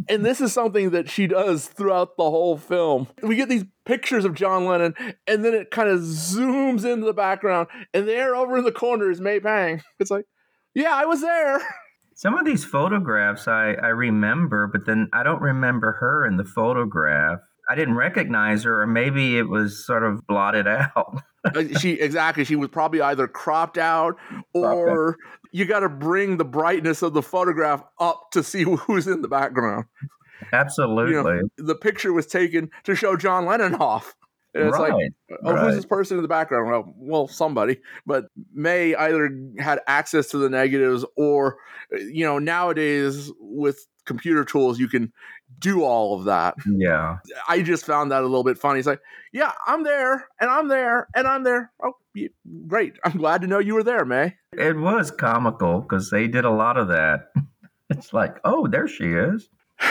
[0.07, 3.07] And this is something that she does throughout the whole film.
[3.21, 4.95] We get these pictures of John Lennon,
[5.27, 9.09] and then it kind of zooms into the background, and there over in the corner
[9.09, 9.81] is May Pang.
[9.99, 10.25] It's like,
[10.73, 11.61] yeah, I was there.
[12.15, 16.43] Some of these photographs I, I remember, but then I don't remember her in the
[16.43, 17.39] photograph.
[17.69, 21.21] I didn't recognize her, or maybe it was sort of blotted out.
[21.45, 22.43] Uh, she exactly.
[22.43, 24.17] She was probably either cropped out,
[24.53, 25.17] or
[25.51, 29.27] you got to bring the brightness of the photograph up to see who's in the
[29.27, 29.85] background.
[30.53, 31.41] Absolutely.
[31.57, 34.15] The picture was taken to show John Lennon off.
[34.53, 34.91] And it's like.
[34.91, 35.65] Uh, oh, right.
[35.65, 36.69] who's this person in the background?
[36.69, 37.79] Well, well, somebody.
[38.05, 41.57] But May either had access to the negatives, or
[41.93, 45.13] uh, you know, nowadays with computer tools, you can
[45.59, 46.55] do all of that.
[46.65, 47.17] yeah.
[47.47, 48.79] I just found that a little bit funny.
[48.79, 51.71] It's like, yeah, I'm there, and I'm there, and I'm there.
[51.83, 51.93] Oh,
[52.67, 52.95] great!
[53.03, 54.35] I'm glad to know you were there, May.
[54.53, 57.31] It was comical because they did a lot of that.
[57.91, 59.49] It's like, oh, there she is.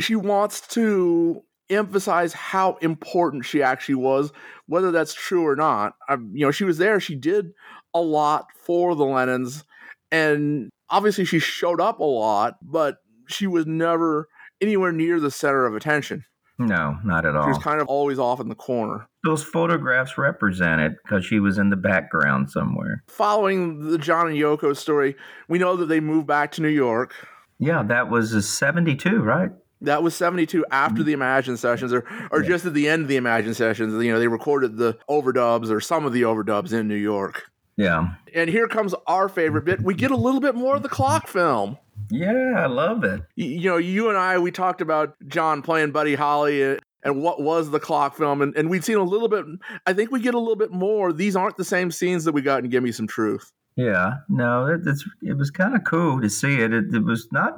[0.00, 4.32] She wants to emphasize how important she actually was,
[4.66, 5.94] whether that's true or not.
[6.08, 7.00] Um, you know, she was there.
[7.00, 7.52] She did
[7.94, 9.64] a lot for the Lennons,
[10.10, 14.28] and obviously she showed up a lot, but she was never
[14.60, 16.24] anywhere near the center of attention.
[16.58, 17.44] No, not at all.
[17.44, 19.08] She was kind of always off in the corner.
[19.22, 23.04] Those photographs represent it because she was in the background somewhere.
[23.06, 25.14] Following the John and Yoko story,
[25.48, 27.14] we know that they moved back to New York.
[27.60, 29.50] Yeah, that was 72, right?
[29.80, 31.04] That was 72 after mm-hmm.
[31.04, 33.92] the Imagine sessions, or, or just at the end of the Imagine sessions.
[34.02, 37.50] You know, they recorded the overdubs or some of the overdubs in New York.
[37.76, 38.14] Yeah.
[38.34, 39.80] And here comes our favorite bit.
[39.80, 41.78] We get a little bit more of the clock film.
[42.10, 43.20] Yeah, I love it.
[43.36, 47.40] Y- You know, you and I, we talked about John playing Buddy Holly and what
[47.40, 49.44] was the clock film, and, and we'd seen a little bit.
[49.86, 51.12] I think we get a little bit more.
[51.12, 53.52] These aren't the same scenes that we got in Give Me Some Truth.
[53.76, 54.14] Yeah.
[54.28, 56.72] No, it, it's it was kind of cool to see it.
[56.72, 56.92] it.
[56.92, 57.54] It was not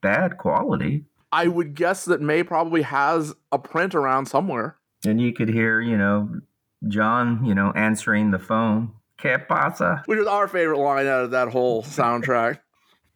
[0.00, 1.04] bad quality.
[1.32, 4.76] I would guess that May probably has a print around somewhere.
[5.04, 6.40] And you could hear, you know,
[6.86, 8.92] John, you know, answering the phone.
[9.18, 10.02] Que pasa?
[10.06, 12.60] which is our favorite line out of that whole soundtrack.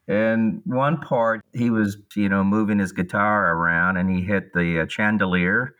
[0.08, 4.80] And one part, he was, you know, moving his guitar around and he hit the
[4.80, 5.76] uh, chandelier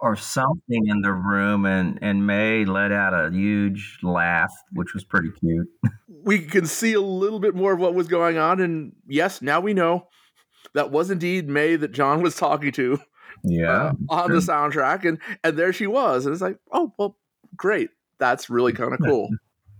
[0.00, 5.04] or something in the room, and, and May let out a huge laugh, which was
[5.04, 5.68] pretty cute.
[6.08, 9.60] we can see a little bit more of what was going on, and yes, now
[9.60, 10.06] we know
[10.78, 12.98] that was indeed May that John was talking to
[13.44, 13.68] Yeah.
[13.70, 17.16] uh, on the soundtrack, and and there she was, and it's like, oh well,
[17.56, 19.28] great, that's really kind of cool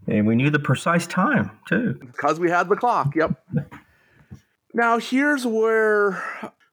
[0.07, 1.95] And we knew the precise time, too.
[2.01, 3.15] because we had the clock.
[3.15, 3.33] Yep.
[4.75, 6.23] Now here's where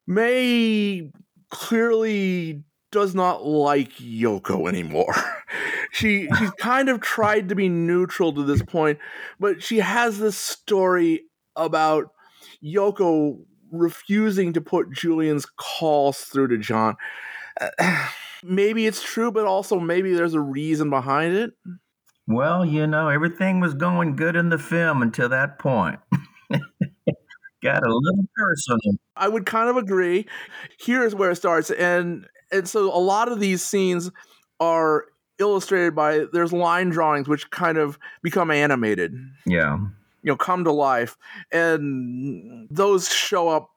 [0.08, 1.12] May
[1.50, 5.14] clearly does not like Yoko anymore.
[5.92, 9.00] she she's kind of tried to be neutral to this point,
[9.40, 11.24] but she has this story
[11.56, 12.12] about
[12.64, 13.40] Yoko
[13.78, 16.96] refusing to put Julian's calls through to John.
[17.60, 18.10] Uh,
[18.44, 21.52] maybe it's true, but also maybe there's a reason behind it.
[22.28, 26.00] Well, you know, everything was going good in the film until that point.
[27.64, 28.98] Got a little personal.
[29.16, 30.26] I would kind of agree.
[30.80, 34.12] Here's where it starts, and and so a lot of these scenes
[34.60, 35.06] are
[35.40, 39.14] illustrated by there's line drawings which kind of become animated,
[39.46, 39.78] Yeah.
[40.26, 41.18] You know, come to life,
[41.52, 43.70] and those show up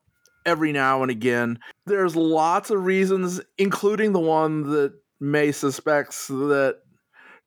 [0.46, 1.58] every now and again.
[1.84, 6.78] There's lots of reasons, including the one that May suspects that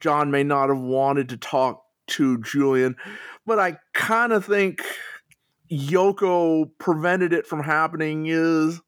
[0.01, 2.95] John may not have wanted to talk to Julian,
[3.47, 4.83] but I kind of think
[5.71, 8.81] Yoko prevented it from happening is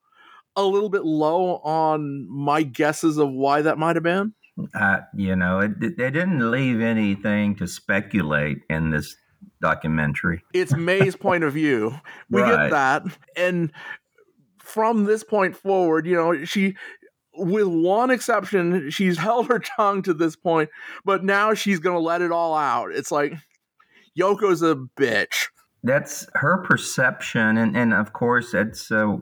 [0.56, 4.36] a little bit low on my guesses of why that might have been.
[4.80, 9.16] Uh, you know, it, they didn't leave anything to speculate in this
[9.64, 10.44] documentary.
[10.54, 11.96] It's May's point of view.
[12.30, 13.04] We get that.
[13.38, 13.72] And
[14.60, 16.76] from this point forward, you know, she
[17.36, 20.70] with one exception, she's held her tongue to this point,
[21.04, 22.92] but now she's going to let it all out.
[22.92, 23.34] It's like
[24.20, 25.48] Yoko's a bitch.
[25.82, 29.18] That's her perception, and, and of course, it's uh,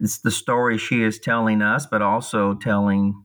[0.00, 3.22] it's the story she is telling us, but also telling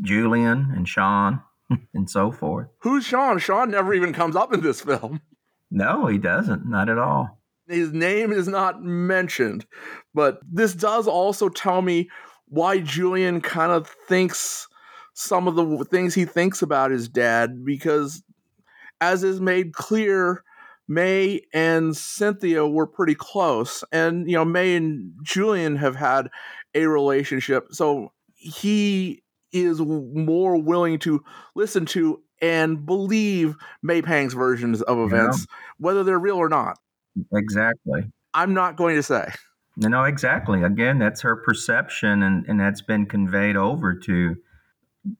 [0.00, 1.42] Julian and Sean
[1.94, 2.68] and so forth.
[2.78, 3.38] Who's Sean?
[3.38, 5.20] Sean never even comes up in this film.
[5.70, 7.40] No, he doesn't, not at all.
[7.68, 9.66] His name is not mentioned,
[10.14, 12.08] but this does also tell me
[12.46, 14.68] why Julian kind of thinks
[15.14, 18.22] some of the things he thinks about his dad, because
[19.00, 20.44] as is made clear,
[20.88, 23.82] May and Cynthia were pretty close.
[23.90, 26.28] And, you know, May and Julian have had
[26.74, 27.68] a relationship.
[27.72, 31.24] So he is more willing to
[31.54, 35.46] listen to and believe May Pang's versions of events,
[35.78, 36.78] whether they're real or not.
[37.32, 38.10] Exactly.
[38.34, 39.28] I'm not going to say.
[39.76, 40.62] You know, exactly.
[40.62, 44.36] Again, that's her perception, and, and that's been conveyed over to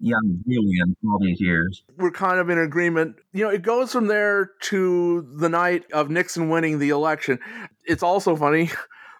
[0.01, 1.85] young Julian all these years.
[1.97, 3.17] We're kind of in agreement.
[3.33, 7.39] You know, it goes from there to the night of Nixon winning the election.
[7.85, 8.71] It's also funny,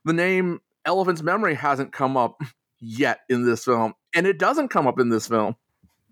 [0.05, 2.41] the name Elephant's Memory hasn't come up
[2.81, 5.57] yet in this film, and it doesn't come up in this film.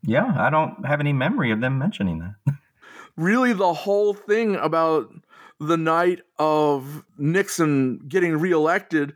[0.07, 2.55] Yeah, I don't have any memory of them mentioning that.
[3.17, 5.09] Really, the whole thing about
[5.61, 9.15] the night of Nixon getting reelected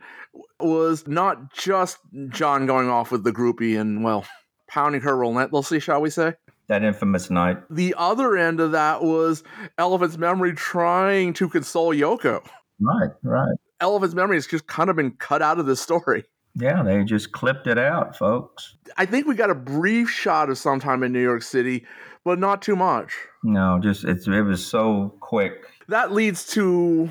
[0.57, 1.97] was not just
[2.29, 4.25] John going off with the groupie and, well,
[4.69, 6.35] pounding her relentlessly, shall we say?
[6.69, 7.57] That infamous night.
[7.69, 9.43] the other end of that was
[9.77, 12.41] Elephant's memory trying to console Yoko.
[12.79, 13.57] Right, right.
[13.81, 16.23] Elephant's memory has just kind of been cut out of the story.
[16.55, 18.75] Yeah, they just clipped it out, folks.
[18.97, 21.85] I think we got a brief shot of sometime in New York City,
[22.25, 23.13] but not too much.
[23.43, 25.65] No, just it's it was so quick.
[25.87, 27.09] That leads to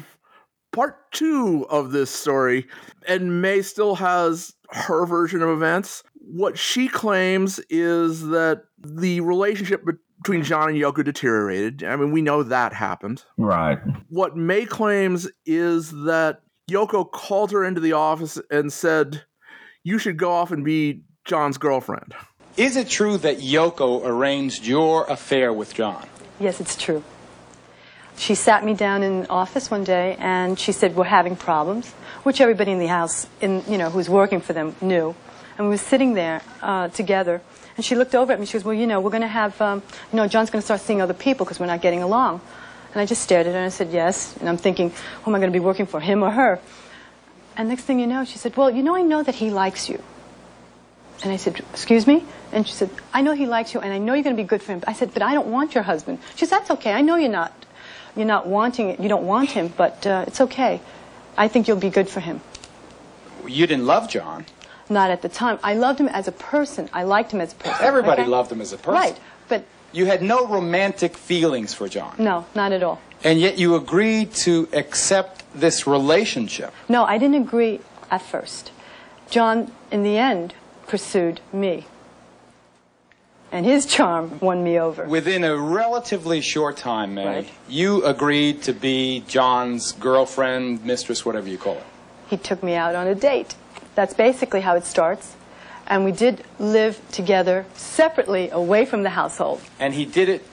[0.72, 2.66] part two of this story,
[3.06, 6.02] and May still has her version of events.
[6.14, 9.82] What she claims is that the relationship
[10.20, 11.84] between John and Yoko deteriorated.
[11.84, 13.24] I mean, we know that happened.
[13.38, 13.78] Right.
[14.10, 19.24] what May claims is that Yoko called her into the office and said,
[19.84, 22.14] You should go off and be John's girlfriend.
[22.56, 26.04] Is it true that Yoko arranged your affair with John?
[26.40, 27.02] Yes, it's true.
[28.16, 31.92] she sat me down in the office one day and she said, We're having problems,
[32.24, 35.14] which everybody in the house, in, you know, who was working for them knew.
[35.56, 37.40] And we were sitting there uh, together.
[37.76, 38.46] And she looked over at me.
[38.46, 40.64] She goes, Well, you know, we're going to have, um, you know, John's going to
[40.64, 42.40] start seeing other people because we're not getting along.
[42.92, 44.36] And I just stared at her and I said, Yes.
[44.38, 44.90] And I'm thinking,
[45.22, 46.58] Who am I going to be working for, him or her?
[47.58, 49.88] And next thing you know, she said, Well, you know, I know that he likes
[49.88, 50.00] you.
[51.24, 52.24] And I said, Excuse me?
[52.52, 54.46] And she said, I know he likes you and I know you're going to be
[54.46, 54.82] good for him.
[54.86, 56.20] I said, But I don't want your husband.
[56.36, 56.92] She said, That's okay.
[56.92, 57.52] I know you're not.
[58.16, 59.00] You're not wanting it.
[59.00, 60.80] You don't want him, but uh, it's okay.
[61.36, 62.40] I think you'll be good for him.
[63.46, 64.46] You didn't love John.
[64.88, 65.58] Not at the time.
[65.62, 66.88] I loved him as a person.
[66.92, 67.84] I liked him as a person.
[67.84, 68.30] Everybody okay?
[68.30, 68.94] loved him as a person.
[68.94, 72.14] Right, but You had no romantic feelings for John.
[72.18, 73.00] no, not at all.
[73.24, 76.72] And yet you agreed to accept this relationship.
[76.88, 77.80] No, I didn't agree
[78.10, 78.70] at first.
[79.30, 80.54] John, in the end,
[80.86, 81.86] pursued me.
[83.50, 85.04] And his charm won me over.
[85.04, 87.48] Within a relatively short time, May, Right.
[87.66, 91.84] you agreed to be John's girlfriend, mistress, whatever you call it.
[92.28, 93.54] He took me out on a date.
[93.94, 95.34] That's basically how it starts.
[95.86, 99.62] And we did live together separately away from the household.
[99.80, 100.44] And he did it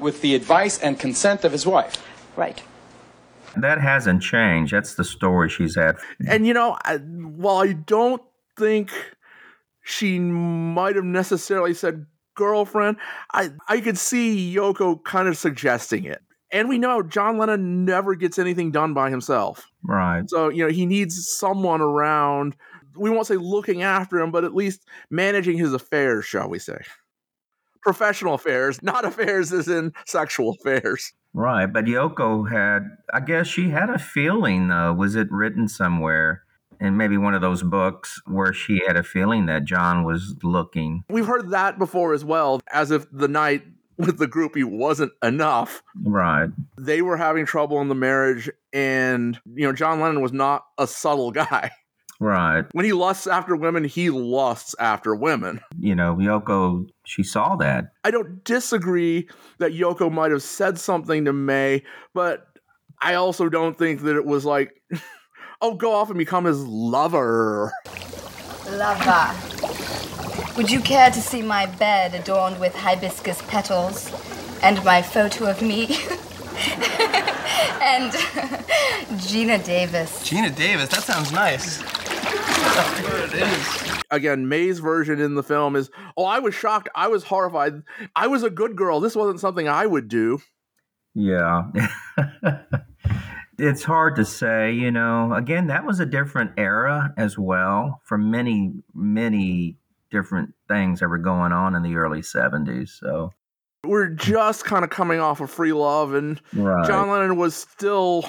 [0.00, 2.04] with the advice and consent of his wife.
[2.34, 2.62] Right.
[3.56, 4.72] That hasn't changed.
[4.72, 5.96] That's the story she's had.
[6.26, 8.22] And you know, I, while I don't
[8.58, 8.90] think
[9.82, 12.96] she might have necessarily said girlfriend,
[13.32, 16.22] I I could see Yoko kind of suggesting it.
[16.52, 19.68] And we know John Lennon never gets anything done by himself.
[19.84, 20.28] Right.
[20.28, 22.56] So, you know, he needs someone around.
[22.96, 26.78] We won't say looking after him, but at least managing his affairs, shall we say.
[27.82, 31.12] Professional affairs, not affairs as in sexual affairs.
[31.32, 31.66] Right.
[31.66, 34.92] But Yoko had, I guess she had a feeling, though.
[34.92, 36.42] Was it written somewhere
[36.80, 41.04] in maybe one of those books where she had a feeling that John was looking?
[41.08, 43.62] We've heard that before as well, as if the night
[43.96, 45.82] with the groupie wasn't enough.
[46.04, 46.48] Right.
[46.78, 50.86] They were having trouble in the marriage, and, you know, John Lennon was not a
[50.86, 51.70] subtle guy.
[52.20, 52.66] Right.
[52.72, 55.60] When he lusts after women, he lusts after women.
[55.78, 57.92] You know, Yoko, she saw that.
[58.04, 59.26] I don't disagree
[59.58, 62.46] that Yoko might have said something to May, but
[63.00, 64.82] I also don't think that it was like,
[65.62, 67.72] oh, go off and become his lover.
[68.68, 69.34] Lover.
[70.58, 74.12] Would you care to see my bed adorned with hibiscus petals
[74.62, 75.86] and my photo of me?
[77.80, 78.12] and
[79.22, 80.22] Geena Davis.
[80.22, 81.82] Geena Davis, that sounds nice.
[82.22, 84.00] It is.
[84.10, 86.88] Again, May's version in the film is, oh, I was shocked.
[86.94, 87.82] I was horrified.
[88.16, 89.00] I was a good girl.
[89.00, 90.40] This wasn't something I would do.
[91.14, 91.70] Yeah.
[93.58, 95.32] it's hard to say, you know.
[95.34, 99.76] Again, that was a different era as well for many, many
[100.10, 102.88] different things that were going on in the early 70s.
[102.88, 103.32] So,
[103.84, 106.86] We're just kind of coming off of free love, and right.
[106.86, 108.28] John Lennon was still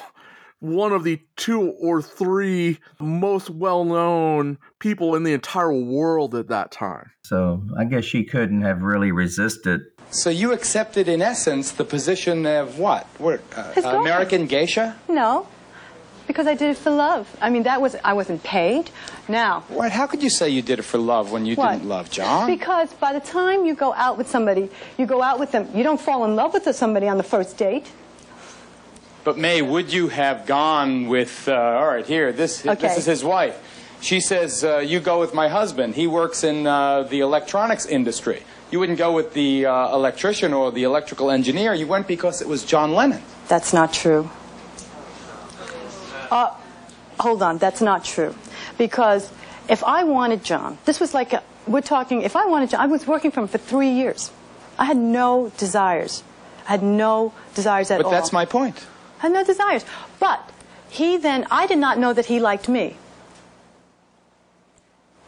[0.62, 6.47] one of the two or three most well known people in the entire world at
[6.47, 7.12] that time.
[7.24, 9.82] So, I guess she couldn't have really resisted.
[10.12, 13.05] So you accepted, in essence, the position of what?
[13.18, 13.41] What?
[13.55, 14.95] Uh, American geisha?
[15.09, 15.47] No,
[16.28, 17.34] because I did it for love.
[17.41, 18.89] I mean, that was I wasn't paid.
[19.28, 19.91] Now, What?
[19.91, 21.72] How could you say you did it for love when you What?
[21.72, 22.47] didn't love John?
[22.47, 25.70] because by the time you go out with somebody, you go out with them.
[25.74, 27.88] You don't fall in love with somebody on the first date.
[29.24, 31.47] But May, would you have gone with?
[31.47, 32.32] Uh, all right, here.
[32.32, 32.88] This Okay.
[32.88, 33.55] this is his wife.
[34.01, 35.93] She says uh, you go with my husband.
[35.95, 38.41] He works in uh, the electronics industry.
[38.72, 41.74] You wouldn't go with the uh, electrician or the electrical engineer.
[41.74, 43.22] You went because it was John Lennon.
[43.47, 44.30] That's not true.
[46.32, 46.55] Uh,
[47.19, 48.34] hold on, that's not true.
[48.78, 49.30] Because
[49.69, 52.88] if I wanted John, this was like, a, we're talking, if I wanted John, I
[52.88, 54.32] was working for him for three years.
[54.80, 56.24] I had no desires.
[56.65, 58.03] I had no desires at all.
[58.03, 58.11] But all.
[58.13, 58.88] that's my point.
[59.22, 59.86] I had no desires.
[60.19, 60.49] But
[60.89, 62.95] he then, I did not know that he liked me.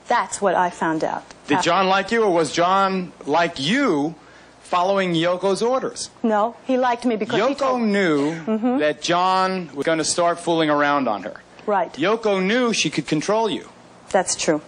[0.08, 1.24] That's what I found out.
[1.48, 4.16] Did after- John like you, or was John like you,
[4.62, 6.10] following Yoko's orders?
[6.24, 8.80] No, he liked me because he Yoko told knew mm-hmm.
[8.80, 11.42] that John was going to start fooling around on her.
[11.66, 13.70] Right, Yoko knew she could control you.
[14.10, 14.62] that's true.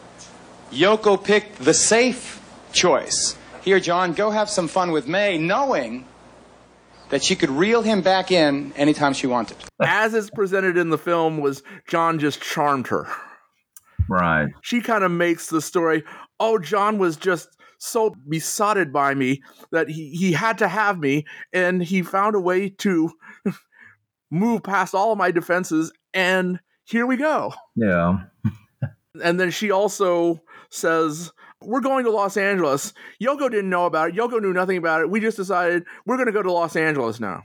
[0.72, 3.36] Yoko picked the safe choice.
[3.62, 6.06] Here, John, go have some fun with May, knowing
[7.10, 9.58] that she could reel him back in anytime she wanted.
[9.82, 13.08] As is presented in the film, was John just charmed her.
[14.10, 14.48] Right.
[14.62, 16.04] She kind of makes the story,
[16.40, 19.42] oh, John was just so besotted by me
[19.72, 23.12] that he, he had to have me, and he found a way to
[24.32, 27.54] move past all of my defenses, and here we go.
[27.76, 28.20] Yeah.
[29.24, 31.32] And then she also says,
[31.66, 32.94] We're going to Los Angeles.
[33.22, 34.16] Yoko didn't know about it.
[34.16, 35.10] Yoko knew nothing about it.
[35.10, 37.44] We just decided we're going to go to Los Angeles now.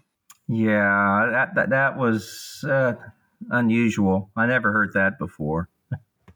[0.48, 2.94] Yeah, that that, that was uh,
[3.50, 4.30] unusual.
[4.36, 5.68] I never heard that before.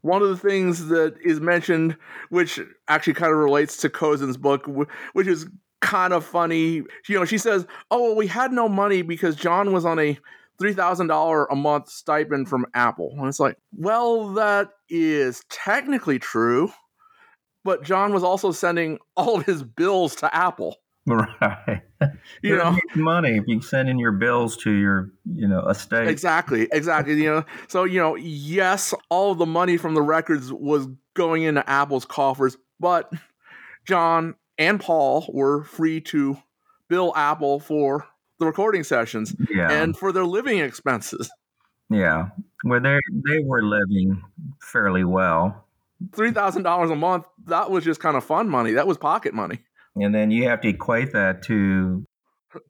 [0.01, 1.97] One of the things that is mentioned,
[2.29, 4.69] which actually kind of relates to Kozinn's book,
[5.13, 5.47] which is
[5.81, 6.83] kind of funny.
[7.07, 10.17] You know, she says, "Oh, well, we had no money because John was on a
[10.59, 16.19] three thousand dollar a month stipend from Apple." And it's like, well, that is technically
[16.19, 16.71] true,
[17.65, 20.77] but John was also sending all of his bills to Apple.
[21.05, 21.81] Right.
[22.43, 26.07] You know, money if you send in your bills to your, you know, estate.
[26.07, 27.15] Exactly, exactly.
[27.15, 31.43] You know, so you know, yes, all of the money from the records was going
[31.43, 33.11] into Apple's coffers, but
[33.87, 36.37] John and Paul were free to
[36.89, 38.05] bill Apple for
[38.39, 39.71] the recording sessions Yeah.
[39.71, 41.31] and for their living expenses.
[41.89, 42.29] Yeah.
[42.63, 42.99] Well, they
[43.29, 44.21] they were living
[44.61, 45.64] fairly well,
[46.13, 48.73] Three thousand dollars a month, that was just kind of fun money.
[48.73, 49.59] That was pocket money.
[49.95, 52.05] and then you have to equate that to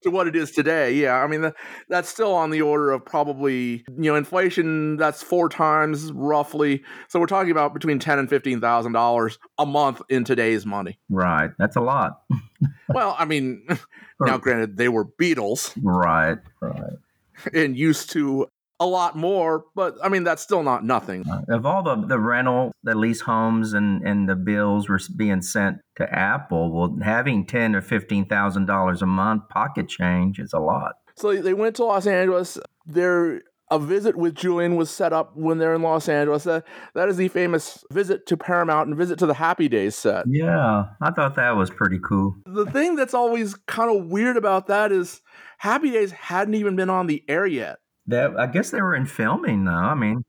[0.02, 0.94] to what it is today.
[0.94, 1.56] Yeah, I mean that,
[1.90, 4.98] that's still on the order of probably you know inflation.
[4.98, 6.84] That's four times roughly.
[7.08, 11.00] So we're talking about between ten and fifteen thousand dollars a month in today's money.
[11.10, 11.52] right.
[11.58, 12.22] That's a lot.
[12.88, 13.68] Well, I mean,
[14.22, 16.38] now granted they were Beatles Right.
[16.62, 16.94] Right.
[17.54, 18.46] and used to
[18.80, 21.24] a lot more, but I mean that's still not nothing.
[21.50, 25.78] Of all the, the rental, the lease homes, and, and the bills were being sent
[25.98, 30.60] to Apple, well, having ten or fifteen thousand dollars a month pocket change is a
[30.60, 30.96] lot.
[31.16, 32.58] So they went to Los Angeles.
[32.86, 36.44] Their a visit with Julian was set up when they're in Los Angeles.
[36.44, 40.26] That that is the famous visit to Paramount and visit to the Happy Days set.
[40.28, 42.36] Yeah, I thought that was pretty cool.
[42.46, 45.22] The thing that's always kind of weird about that is
[45.58, 47.78] Happy Days hadn't even been on the air yet.
[48.08, 49.72] That I guess they were in filming though.
[49.72, 50.24] I mean,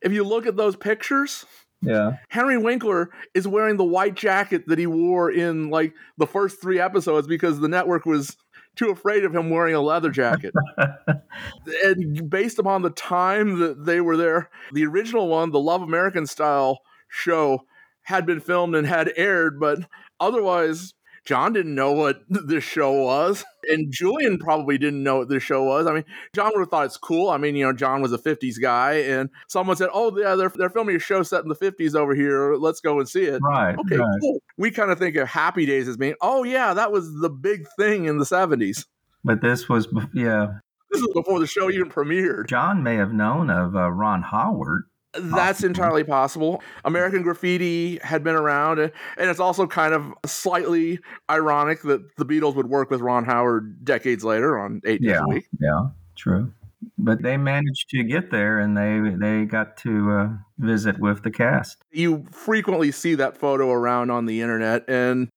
[0.00, 1.44] If you look at those pictures,
[1.82, 6.60] yeah, Henry Winkler is wearing the white jacket that he wore in like the first
[6.60, 8.36] three episodes because the network was
[8.76, 10.54] too afraid of him wearing a leather jacket.
[11.84, 16.26] and based upon the time that they were there, the original one, the Love American
[16.26, 17.64] style show,
[18.02, 19.80] had been filmed and had aired, but
[20.20, 20.94] otherwise,
[21.28, 23.44] John didn't know what this show was.
[23.68, 25.86] And Julian probably didn't know what this show was.
[25.86, 27.28] I mean, John would have thought it's cool.
[27.28, 30.48] I mean, you know, John was a 50s guy, and someone said, Oh, yeah, they're,
[30.48, 32.54] they're filming a show set in the 50s over here.
[32.54, 33.42] Let's go and see it.
[33.42, 33.78] right.
[33.78, 34.20] Okay, right.
[34.22, 34.40] cool.
[34.56, 37.66] We kind of think of Happy Days as being, oh, yeah, that was the big
[37.78, 38.86] thing in the 70s.
[39.22, 40.46] But this was, yeah.
[40.90, 42.48] This is before the show even premiered.
[42.48, 44.84] John may have known of uh, Ron Howard.
[45.20, 46.62] That's entirely possible.
[46.84, 50.98] American Graffiti had been around, and it's also kind of slightly
[51.30, 55.22] ironic that the Beatles would work with Ron Howard decades later on Eight Days Yeah,
[55.24, 55.46] a Week.
[55.60, 56.52] yeah, true.
[56.96, 61.30] But they managed to get there, and they they got to uh, visit with the
[61.30, 61.78] cast.
[61.90, 65.28] You frequently see that photo around on the internet, and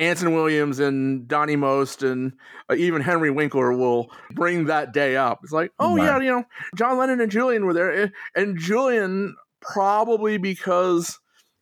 [0.00, 2.32] Anson Williams and Donnie Most and
[2.70, 5.40] uh, even Henry Winkler will bring that day up.
[5.44, 6.44] It's like, oh yeah, you know,
[6.76, 11.18] John Lennon and Julian were there, and- and Julian probably because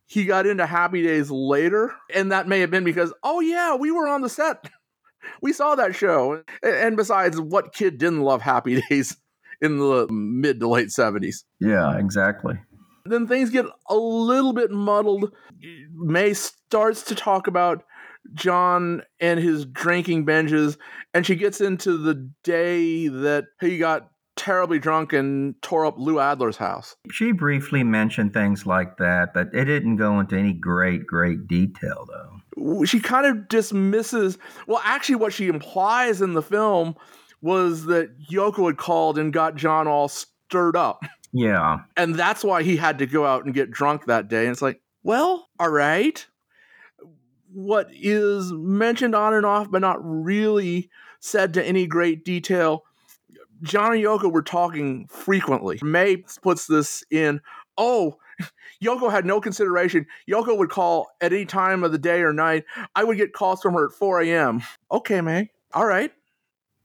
[0.06, 3.90] he got into Happy Days later, and that may have been because, oh yeah, we
[3.90, 4.70] were on the set,
[5.42, 9.16] we saw that show, and, and besides, what kid didn't love Happy Days
[9.60, 11.44] in the mid to late seventies?
[11.60, 12.54] Yeah, exactly.
[13.04, 15.32] then things get a little bit muddled.
[15.92, 17.82] May starts to talk about
[18.34, 20.76] John and his drinking binges,
[21.14, 26.20] and she gets into the day that he got terribly drunk and tore up Lou
[26.20, 26.94] Adler's house.
[27.10, 32.06] She briefly mentioned things like that, but it didn't go into any great, great detail,
[32.06, 32.84] though.
[32.84, 36.94] She kind of dismisses, well, actually, what she implies in the film
[37.40, 41.02] was that Yoko had called and got John all stirred up.
[41.32, 44.44] Yeah, and that's why he had to go out and get drunk that day.
[44.44, 46.26] And it's like, well, all right.
[47.52, 50.90] What is mentioned on and off, but not really
[51.20, 52.84] said to any great detail.
[53.62, 55.78] John and Yoko were talking frequently.
[55.82, 57.40] May puts this in,
[57.76, 58.18] oh,
[58.82, 60.06] Yoko had no consideration.
[60.30, 62.64] Yoko would call at any time of the day or night.
[62.94, 64.62] I would get calls from her at 4 a.m.
[64.92, 65.50] Okay, May.
[65.74, 66.12] All right.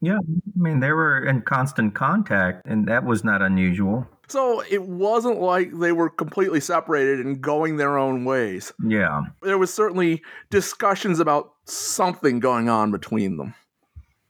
[0.01, 0.17] yeah.
[0.17, 4.07] I mean, they were in constant contact, and that was not unusual.
[4.33, 8.73] So it wasn't like they were completely separated and going their own ways.
[8.83, 13.53] Yeah, there was certainly discussions about something going on between them.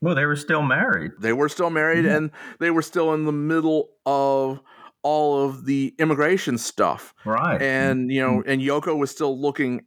[0.02, 1.12] well, they were still married.
[1.18, 2.16] They were still married Yeah.
[2.16, 2.30] and
[2.60, 4.60] they were still in the middle of
[5.02, 7.14] all of the immigration stuff.
[7.24, 7.60] Right.
[7.62, 8.50] And, you know, mm-hmm.
[8.50, 9.86] and Yoko was still looking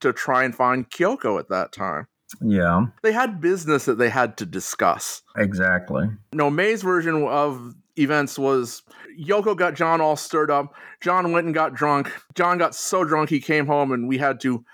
[0.00, 2.06] to try and find Kyoko at that time.
[2.42, 5.22] Yeah, They had business that they had to discuss.
[5.36, 6.08] exactly.
[6.32, 8.82] No, May's version of events was
[9.18, 10.74] Yoko got John all stirred up.
[11.00, 12.12] John went and got drunk.
[12.34, 14.64] John got so drunk he came home and we had to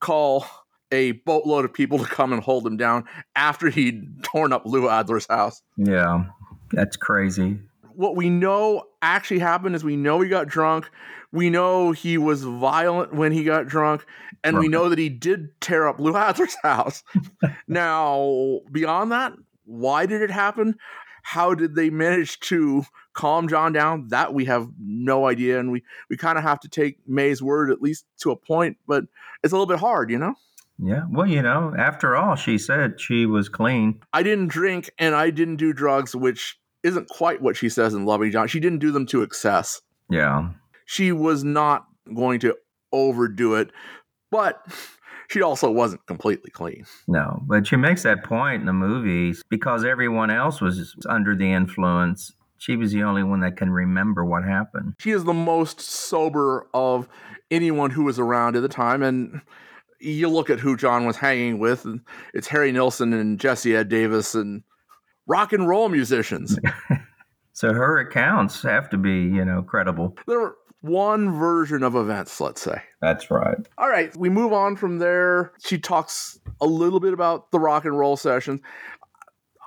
[0.00, 0.46] call
[0.92, 3.04] a boatload of people to come and hold him down
[3.34, 5.62] after he'd torn up Lou Adler's house.
[5.76, 6.26] Yeah,
[6.70, 7.58] that's crazy.
[7.94, 10.88] What we know actually happened is we know he got drunk.
[11.32, 14.04] We know he was violent when he got drunk,
[14.44, 17.02] and we know that he did tear up Lou Adler's house.
[17.68, 19.32] now, beyond that,
[19.64, 20.76] why did it happen?
[21.22, 24.08] How did they manage to calm John down?
[24.08, 27.70] That we have no idea, and we we kind of have to take May's word
[27.70, 29.04] at least to a point, but
[29.42, 30.34] it's a little bit hard, you know.
[30.78, 31.04] Yeah.
[31.10, 34.00] Well, you know, after all, she said she was clean.
[34.12, 38.04] I didn't drink and I didn't do drugs, which isn't quite what she says in
[38.04, 38.48] Loving John.
[38.48, 39.80] She didn't do them to excess.
[40.10, 40.50] Yeah.
[40.84, 42.56] She was not going to
[42.92, 43.70] overdo it,
[44.30, 44.66] but
[45.32, 46.84] she also wasn't completely clean.
[47.08, 51.50] No, but she makes that point in the movies because everyone else was under the
[51.50, 52.32] influence.
[52.58, 54.94] She was the only one that can remember what happened.
[55.00, 57.08] She is the most sober of
[57.50, 59.02] anyone who was around at the time.
[59.02, 59.40] And
[60.00, 62.02] you look at who John was hanging with, and
[62.34, 64.62] it's Harry Nilsson and Jesse Ed Davis and
[65.26, 66.58] rock and roll musicians.
[67.54, 70.16] So her accounts have to be, you know, credible.
[70.26, 72.82] They're one version of events, let's say.
[73.00, 73.56] That's right.
[73.78, 75.52] All right, we move on from there.
[75.64, 78.60] She talks a little bit about the rock and roll sessions.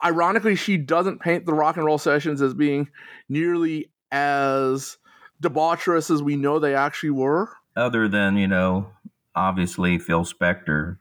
[0.03, 2.89] Ironically, she doesn't paint the rock and roll sessions as being
[3.28, 4.97] nearly as
[5.41, 7.49] debaucherous as we know they actually were.
[7.76, 8.91] Other than, you know,
[9.36, 10.97] obviously Phil Spector.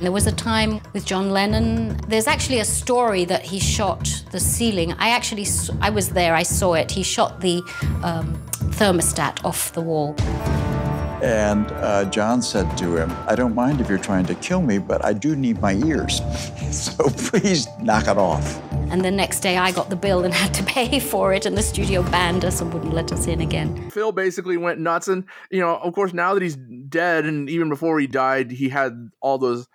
[0.00, 1.96] There was a time with John Lennon.
[2.06, 4.92] There's actually a story that he shot the ceiling.
[4.92, 5.44] I actually,
[5.80, 6.36] I was there.
[6.36, 6.92] I saw it.
[6.92, 7.56] He shot the
[8.04, 8.40] um,
[8.78, 10.14] thermostat off the wall.
[11.20, 14.78] And uh, John said to him, I don't mind if you're trying to kill me,
[14.78, 16.20] but I do need my ears.
[16.70, 18.62] so please knock it off.
[18.90, 21.58] And the next day, I got the bill and had to pay for it, and
[21.58, 23.90] the studio banned us and wouldn't let us in again.
[23.90, 25.08] Phil basically went nuts.
[25.08, 28.68] And, you know, of course, now that he's dead, and even before he died, he
[28.68, 29.66] had all those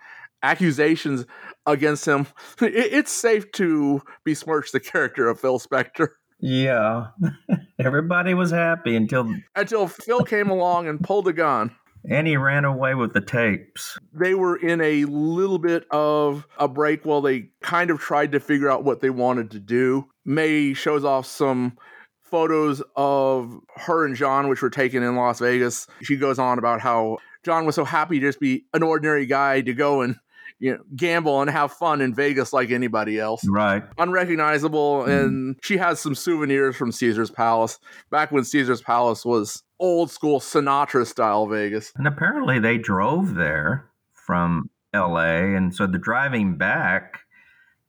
[0.44, 1.24] accusations
[1.66, 2.26] against him.
[2.62, 6.08] It- it's safe to besmirch the character of Phil Spector.
[6.40, 7.06] Yeah.
[7.78, 11.74] Everybody was happy until Until Phil came along and pulled a gun.
[12.08, 13.96] and he ran away with the tapes.
[14.12, 18.40] They were in a little bit of a break while they kind of tried to
[18.40, 20.04] figure out what they wanted to do.
[20.26, 21.78] May shows off some
[22.22, 25.86] photos of her and John, which were taken in Las Vegas.
[26.02, 29.60] She goes on about how John was so happy to just be an ordinary guy
[29.62, 30.16] to go and
[30.64, 33.46] you know gamble and have fun in Vegas like anybody else.
[33.46, 33.82] Right.
[33.98, 35.10] Unrecognizable, mm-hmm.
[35.10, 37.78] and she has some souvenirs from Caesar's Palace
[38.10, 41.92] back when Caesar's Palace was old school Sinatra style Vegas.
[41.96, 45.54] And apparently they drove there from LA.
[45.54, 47.18] And so the driving back,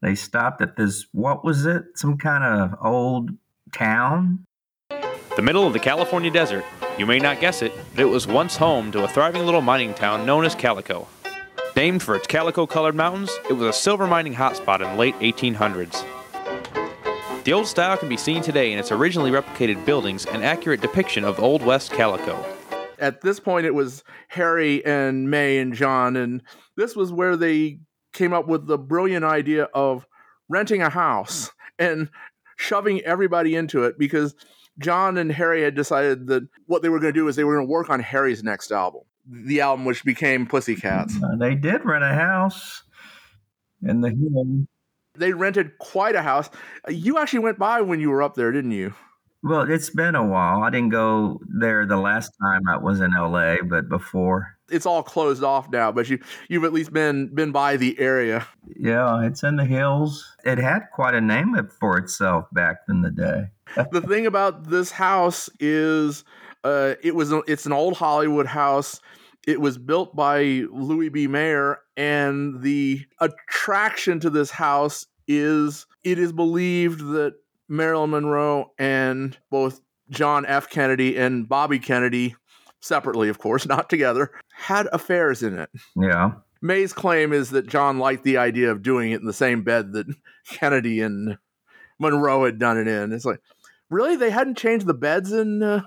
[0.01, 1.85] they stopped at this, what was it?
[1.95, 3.29] Some kind of old
[3.71, 4.45] town?
[4.89, 6.65] The middle of the California desert.
[6.97, 9.93] You may not guess it, but it was once home to a thriving little mining
[9.93, 11.07] town known as Calico.
[11.75, 15.15] Named for its calico colored mountains, it was a silver mining hotspot in the late
[15.19, 16.05] 1800s.
[17.43, 21.25] The old style can be seen today in its originally replicated buildings and accurate depiction
[21.25, 22.43] of Old West calico.
[22.97, 26.41] At this point, it was Harry and May and John, and
[26.77, 27.79] this was where they
[28.13, 30.07] came up with the brilliant idea of
[30.47, 32.09] renting a house and
[32.55, 34.33] shoving everybody into it because
[34.79, 37.55] John and Harry had decided that what they were going to do is they were
[37.55, 41.15] going to work on Harry's next album, the album which became Pussycats.
[41.21, 42.83] Uh, they did rent a house
[43.81, 44.67] in the hill.
[45.17, 46.49] They rented quite a house.
[46.89, 48.93] You actually went by when you were up there, didn't you?
[49.45, 50.63] Well, it's been a while.
[50.63, 54.57] I didn't go there the last time I was in LA, but before.
[54.71, 56.17] It's all closed off now, but you
[56.49, 58.47] you've at least been been by the area.
[58.75, 60.25] Yeah, it's in the hills.
[60.43, 63.43] It had quite a name for itself back in the day.
[63.91, 66.23] the thing about this house is
[66.65, 68.99] uh, it was a- it's an old Hollywood house.
[69.47, 71.27] It was built by Louis B.
[71.27, 77.35] Mayer, and the attraction to this house is it is believed that
[77.69, 80.69] Marilyn Monroe and both John F.
[80.69, 82.35] Kennedy and Bobby Kennedy,
[82.81, 85.69] separately, of course, not together, had affairs in it.
[85.95, 86.31] Yeah.
[86.61, 89.93] May's claim is that John liked the idea of doing it in the same bed
[89.93, 90.07] that
[90.49, 91.37] Kennedy and
[91.99, 93.11] Monroe had done it in.
[93.13, 93.39] It's like,
[93.91, 94.15] really?
[94.15, 95.61] They hadn't changed the beds in.
[95.61, 95.81] Uh,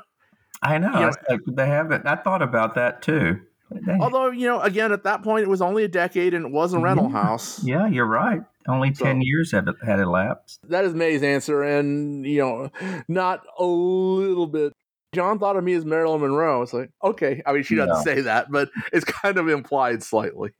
[0.62, 1.12] I know.
[1.28, 2.06] Like they haven't.
[2.06, 3.40] I thought about that too.
[3.70, 6.52] They- although, you know, again, at that point, it was only a decade and it
[6.52, 6.84] was a mm-hmm.
[6.84, 7.22] rental Yeah.
[7.22, 7.64] house.
[7.64, 8.40] yeah, you're right.
[8.66, 10.60] Only So- 10 years have had elapsed.
[10.68, 11.62] That is May's answer.
[11.62, 12.70] And, you know,
[13.08, 14.72] not a little bit.
[15.14, 16.62] John thought of me as Marilyn Monroe.
[16.62, 17.42] It's like, okay.
[17.46, 20.50] I mean, she doesn't say that, but it's kind of implied slightly.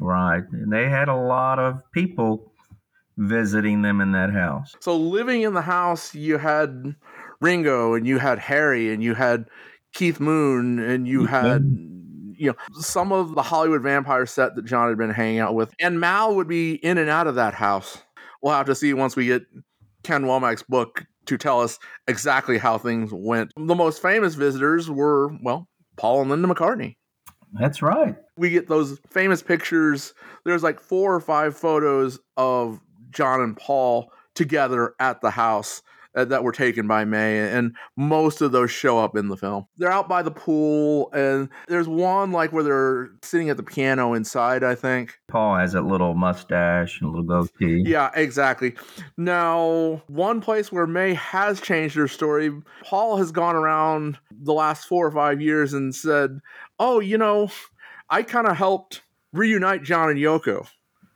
[0.00, 0.44] Right.
[0.52, 2.52] And they had a lot of people
[3.16, 4.76] visiting them in that house.
[4.78, 6.94] So living in the house, you had
[7.40, 9.46] Ringo and you had Harry and you had
[9.92, 11.62] Keith Moon and you had
[12.38, 15.74] you know, some of the Hollywood vampire set that John had been hanging out with.
[15.80, 17.98] And Mal would be in and out of that house.
[18.42, 19.42] We'll have to see once we get
[20.04, 23.52] Ken Womack's book to tell us exactly how things went.
[23.56, 26.96] The most famous visitors were, well, Paul and Linda McCartney.
[27.52, 28.14] That's right.
[28.36, 30.14] We get those famous pictures.
[30.44, 32.80] There's like four or five photos of
[33.10, 35.82] John and Paul together at the house
[36.18, 39.68] Uh, that were taken by May, and most of those show up in the film.
[39.76, 44.14] They're out by the pool, and there's one like where they're sitting at the piano
[44.14, 45.16] inside, I think.
[45.28, 47.84] Paul has that little mustache and a little goatee.
[47.86, 48.74] Yeah, exactly.
[49.16, 52.50] Now, one place where May has changed her story,
[52.82, 56.40] Paul has gone around the last four or five years and said,
[56.80, 57.48] Oh, you know,
[58.10, 59.02] I kind of helped
[59.32, 60.66] reunite John and Yoko.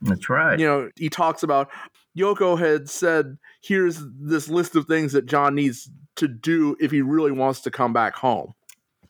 [0.01, 0.57] That's right.
[0.57, 1.69] You know, he talks about
[2.17, 7.01] Yoko had said, Here's this list of things that John needs to do if he
[7.01, 8.53] really wants to come back home.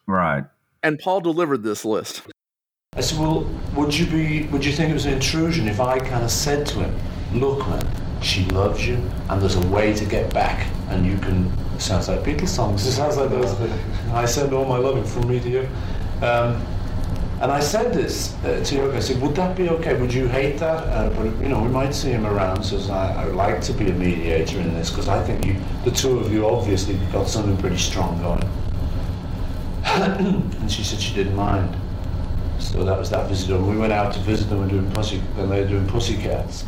[0.06, 0.46] Right.
[0.84, 2.22] And Paul delivered this list.
[2.96, 5.98] I said, well, would you be, would you think it was an intrusion if I
[5.98, 6.96] kind of said to him,
[7.34, 7.84] look, man,
[8.22, 8.96] she loves you,
[9.30, 11.52] and there's a way to get back, and you can.
[11.80, 12.86] Sounds like Beatles songs.
[12.86, 13.52] It sounds like those.
[14.12, 15.68] I send all my loving from me to you.
[16.22, 16.64] Um,
[17.42, 18.96] and I said this uh, to Yoko.
[18.96, 20.00] I said, would that be okay?
[20.00, 20.88] Would you hate that?
[20.88, 22.64] Uh, but you know, we might see him around.
[22.64, 25.58] Says I, I would like to be a mediator in this because I think you,
[25.84, 28.44] the two of you, obviously got something pretty strong going.
[29.84, 31.76] and she said she didn't mind.
[32.60, 33.50] So that was that visit.
[33.52, 36.64] And we went out to visit them and doing pussy, and they were doing pussycats.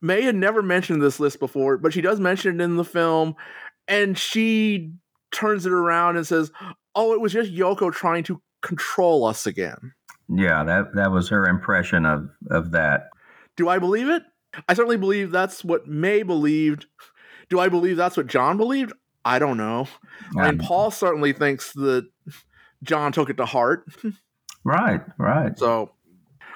[0.00, 3.36] May had never mentioned this list before, but she does mention it in the film,
[3.86, 4.94] and she
[5.30, 6.50] turns it around and says,
[6.94, 9.92] "Oh, it was just Yoko trying to control us again."
[10.28, 13.10] Yeah, that that was her impression of of that.
[13.56, 14.22] Do I believe it?
[14.68, 16.86] I certainly believe that's what May believed.
[17.48, 18.92] Do I believe that's what John believed?
[19.24, 19.86] I don't know.
[20.38, 22.08] Um, Paul certainly thinks that
[22.82, 23.86] John took it to heart.
[24.64, 25.58] Right, right.
[25.58, 25.90] So,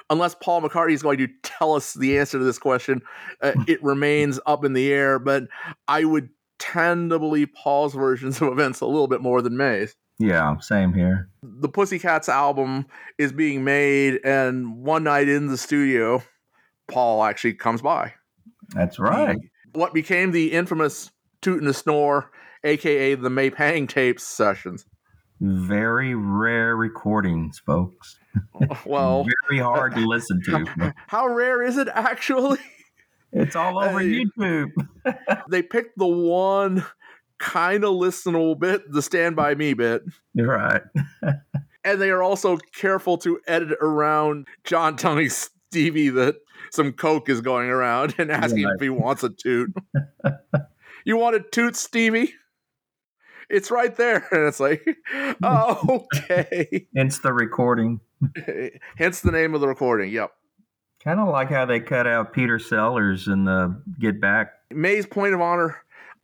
[0.09, 3.01] unless Paul McCartney is going to tell us the answer to this question,
[3.41, 5.19] uh, it remains up in the air.
[5.19, 5.49] But
[5.89, 9.93] I would tend to believe Paul's versions of events a little bit more than May's.
[10.19, 11.29] Yeah, same here.
[11.43, 12.87] The Pussycats album
[13.17, 16.23] is being made, and one night in the studio,
[16.87, 18.13] Paul actually comes by.
[18.69, 19.37] That's right.
[19.73, 21.11] What became the infamous
[21.41, 22.31] Toot and the Snore,
[22.63, 24.85] aka the May Pang tapes sessions.
[25.39, 28.17] Very rare recordings, folks.
[28.85, 30.93] Well, Very hard to listen to.
[31.07, 32.59] how rare is it actually?
[33.31, 34.23] It's all over Hey.
[34.25, 34.69] YouTube.
[35.49, 36.85] they picked the one
[37.39, 40.03] kind of listenable bit, the Stand By Me bit.
[40.35, 40.81] Right.
[41.83, 46.35] And they are also careful to edit around John telling Stevie that
[46.69, 48.75] some coke is going around and asking Right.
[48.75, 49.73] if he wants a toot.
[51.05, 52.33] you want a toot, Stevie?
[53.49, 54.27] It's right there.
[54.33, 54.85] And it's like,
[55.41, 56.87] oh, okay.
[56.93, 58.01] Hence the recording.
[58.97, 60.11] Hence the name of the recording.
[60.11, 60.31] Yep.
[61.05, 64.51] Kind of like how they cut out Peter Sellers in the Get Back.
[64.71, 65.77] May's point of honor.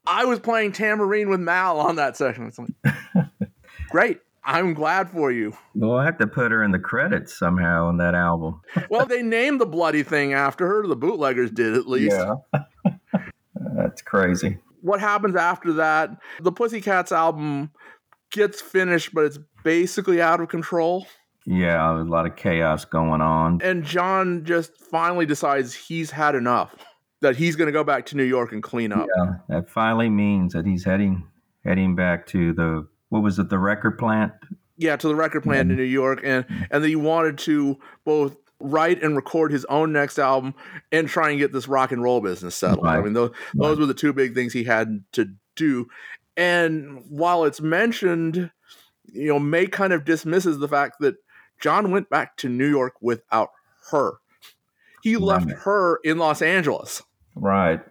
[0.06, 2.48] I was playing tambourine with Mal on that session.
[2.48, 2.96] It's like,
[3.90, 4.20] great.
[4.46, 5.54] I'm glad for you.
[5.74, 8.62] We'll have to put her in the credits somehow on that album.
[8.90, 10.86] Well, they named the bloody thing after her.
[10.86, 12.18] The bootleggers did at least.
[12.18, 12.62] Yeah.
[13.76, 14.58] That's crazy.
[14.82, 16.10] What happens after that?
[16.42, 17.72] The Pussycats album
[18.32, 21.08] gets finished, but it's basically out of control.
[21.46, 23.62] Yeah, a lot of chaos going on.
[23.62, 26.76] And John just finally decides he's had enough.
[27.24, 29.08] That he's going to go back to New York and clean up.
[29.18, 31.28] Yeah, that finally means that he's heading
[31.66, 34.34] heading back to the what was it, the record plant?
[34.78, 38.36] yeah, to the record plant in New York, and and that he wanted to both
[38.60, 40.56] write and record his own next album
[40.92, 42.88] and try and get this rock and roll business settled.
[42.88, 45.88] I mean, those those were the two big things he had to do.
[46.36, 48.52] And while it's mentioned,
[49.12, 51.16] you know, May kind of dismisses the fact that
[51.62, 53.52] John went back to New York without
[53.92, 54.14] her.
[55.04, 57.04] He left her in Los Angeles.
[57.36, 57.82] Right.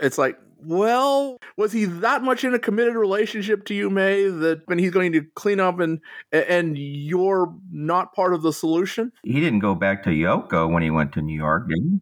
[0.00, 4.62] It's like, well, was he that much in a committed relationship to you, May, that
[4.66, 6.00] when he's going to clean up and
[6.32, 9.12] and you're not part of the solution?
[9.22, 12.00] He didn't go back to Yoko when he went to New York, did he?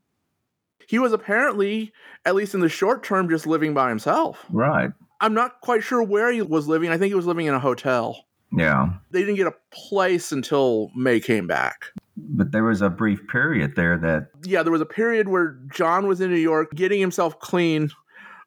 [0.88, 1.92] He was apparently,
[2.24, 4.46] at least in the short term, just living by himself.
[4.50, 4.90] Right.
[5.20, 6.90] I'm not quite sure where he was living.
[6.90, 8.24] I think he was living in a hotel.
[8.52, 8.90] Yeah.
[9.10, 11.86] They didn't get a place until May came back.
[12.16, 16.06] But there was a brief period there that Yeah, there was a period where John
[16.06, 17.90] was in New York getting himself clean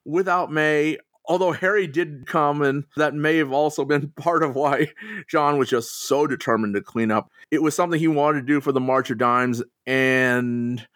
[0.06, 0.98] without May.
[1.26, 4.88] Although Harry did come, and that may have also been part of why
[5.28, 7.30] John was just so determined to clean up.
[7.52, 10.88] It was something he wanted to do for the March of Dimes, and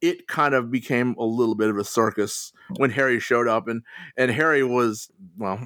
[0.00, 3.66] it kind of became a little bit of a circus when Harry showed up.
[3.66, 3.82] And,
[4.16, 5.58] and Harry was, well,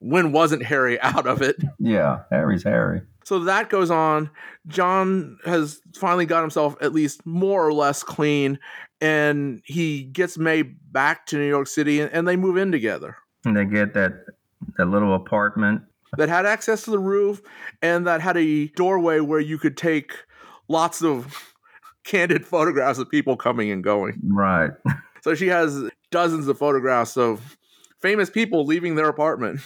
[0.00, 1.56] when wasn't Harry out of it?
[1.78, 3.02] yeah, Harry's Harry.
[3.24, 4.30] So that goes on.
[4.68, 8.58] John has finally got himself at least more or less clean,
[9.02, 13.16] and he gets May back to New York City, and, and they move in together.
[13.44, 14.12] And they get that
[14.78, 15.82] that little apartment.
[16.16, 17.42] That had access to the roof,
[17.82, 20.12] and that had a doorway where you could take
[20.68, 21.54] lots of
[22.04, 24.20] candid photographs of people coming and going.
[24.24, 24.70] Right.
[25.20, 27.58] So she has dozens of photographs of
[28.00, 29.60] famous people leaving their apartment.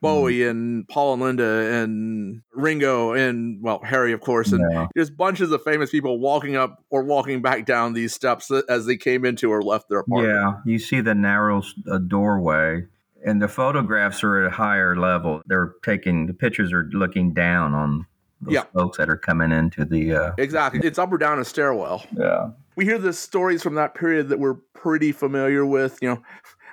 [0.00, 4.86] Bowie and Paul and Linda and Ringo and well Harry of course and Yeah.
[4.96, 8.96] just bunches of famous people walking up or walking back down these steps as they
[8.96, 10.34] came into or left their apartment.
[10.34, 12.84] Yeah, you see the narrow uh, doorway,
[13.24, 15.40] and the photographs are at a higher level.
[15.46, 18.06] They're taking the pictures are looking down on
[18.42, 18.64] those Yeah.
[18.74, 20.12] folks that are coming into the.
[20.14, 20.80] Uh, Exactly.
[20.84, 22.04] It's up or down a stairwell.
[22.16, 22.50] Yeah.
[22.76, 25.98] We hear the stories from that period that we're pretty familiar with.
[26.02, 26.22] You know,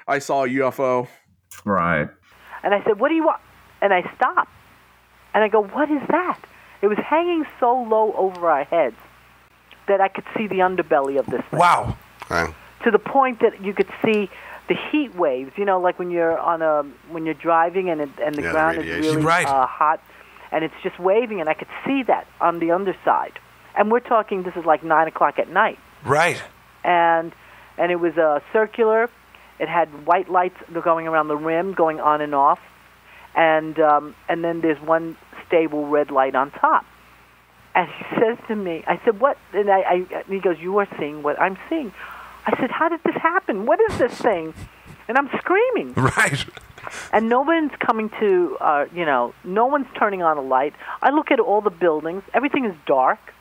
[0.06, 1.08] I saw a UFO.
[1.66, 2.10] right.
[2.64, 3.42] And I said, What do you want?
[3.82, 4.52] And I stopped.
[5.34, 6.40] And I go, What is that?
[6.82, 8.96] It was hanging so low over our heads
[9.88, 11.60] that I could see the underbelly of this thing.
[11.60, 11.96] Wow.
[12.30, 14.30] To the point that you could see
[14.68, 18.10] the heat waves, you know, like when you're on a when you're driving and it,
[18.22, 19.46] and the Yeah, the ground is really Right.
[19.48, 20.02] uh, hot
[20.52, 23.40] and it's just waving and I could see that on the underside.
[23.78, 26.42] And we're talking this is like nine o'clock at night Right.
[26.84, 27.34] and
[27.78, 29.10] and it was a circular.
[29.64, 32.60] It had white lights going around the rim, going on and off,
[33.34, 35.16] and um, and then there's one
[35.48, 36.86] stable red light on top.
[37.74, 40.78] And he says to me, I said, "What?" And I, I and he goes, "You
[40.80, 41.94] are seeing what I'm seeing."
[42.46, 43.66] I said, "How did this happen?
[43.66, 44.54] What is this thing?"
[45.08, 45.94] And I'm screaming.
[46.18, 46.46] Right.
[47.14, 50.74] And no one's coming to, uh, you know, no one's turning on a light.
[51.02, 53.34] I look at all the buildings; everything is dark,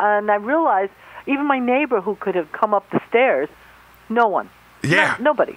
[0.00, 0.88] and I realize
[1.28, 3.48] even my neighbor who could have come up the stairs,
[4.08, 4.50] no one.
[4.90, 5.16] Yeah.
[5.18, 5.56] No- nobody.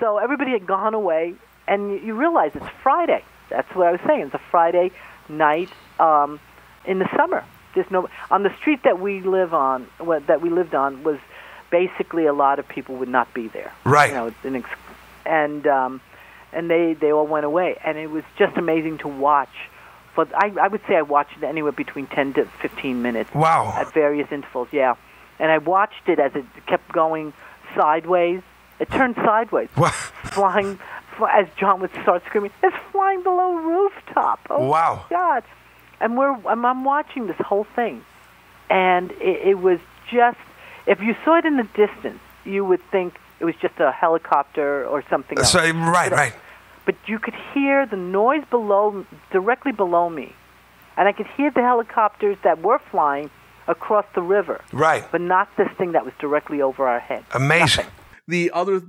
[0.00, 1.34] So everybody had gone away,
[1.68, 3.24] and you, you realize it's Friday.
[3.50, 4.22] That's what I was saying.
[4.22, 4.90] It's a Friday
[5.28, 5.70] night
[6.00, 6.40] um,
[6.84, 7.44] in the summer.
[7.74, 11.18] There's no on the street that we live on, what, that we lived on, was
[11.70, 13.72] basically a lot of people would not be there.
[13.84, 14.10] Right.
[14.10, 14.68] You know, an ex-
[15.26, 16.00] and um,
[16.52, 19.54] and they they all went away, and it was just amazing to watch.
[20.16, 23.32] But I I would say I watched it anywhere between ten to fifteen minutes.
[23.34, 23.74] Wow.
[23.76, 24.94] At various intervals, yeah.
[25.38, 27.32] And I watched it as it kept going
[27.76, 28.42] sideways.
[28.80, 29.68] It turned sideways,
[30.24, 30.78] flying
[31.16, 32.50] fl- as John would start screaming.
[32.62, 34.40] It's flying below rooftop.
[34.50, 35.04] Oh Wow.
[35.10, 35.44] my God!
[36.00, 38.04] And we're I'm, I'm watching this whole thing,
[38.70, 39.78] and it, it was
[40.10, 40.38] just
[40.86, 44.84] if you saw it in the distance, you would think it was just a helicopter
[44.86, 45.52] or something else.
[45.52, 46.34] So, right, right.
[46.84, 50.34] But you could hear the noise below, directly below me,
[50.96, 53.30] and I could hear the helicopters that were flying
[53.68, 54.62] across the river.
[54.72, 55.04] Right.
[55.10, 57.24] But not this thing that was directly over our head.
[57.32, 57.86] Amazing.
[58.28, 58.82] The other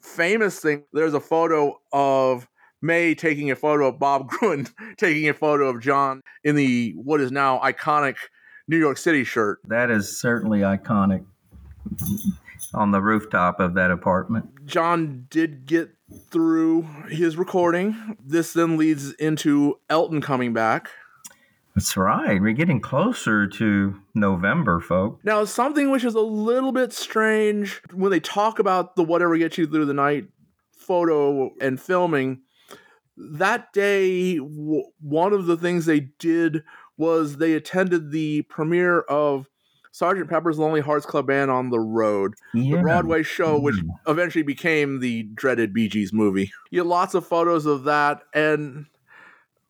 [0.00, 2.48] famous thing, there's a photo of
[2.82, 7.20] May taking a photo of Bob Gruen taking a photo of John in the what
[7.20, 8.16] is now iconic
[8.68, 9.60] New York City shirt.
[9.66, 11.24] That is certainly iconic
[12.74, 14.66] on the rooftop of that apartment.
[14.66, 15.90] John did get
[16.30, 18.16] through his recording.
[18.24, 20.90] This then leads into Elton coming back.
[21.76, 22.40] That's right.
[22.40, 25.22] We're getting closer to November, folks.
[25.24, 29.58] Now, something which is a little bit strange when they talk about the whatever gets
[29.58, 30.24] you through the night
[30.74, 32.40] photo and filming,
[33.18, 36.64] that day, w- one of the things they did
[36.96, 39.46] was they attended the premiere of
[39.92, 42.76] Sergeant Pepper's Lonely Hearts Club Band on the Road, Yeah.
[42.76, 43.88] the Broadway show, which mm.
[44.06, 46.50] eventually became the dreaded Bee Gees movie.
[46.70, 48.86] You get lots of photos of that, and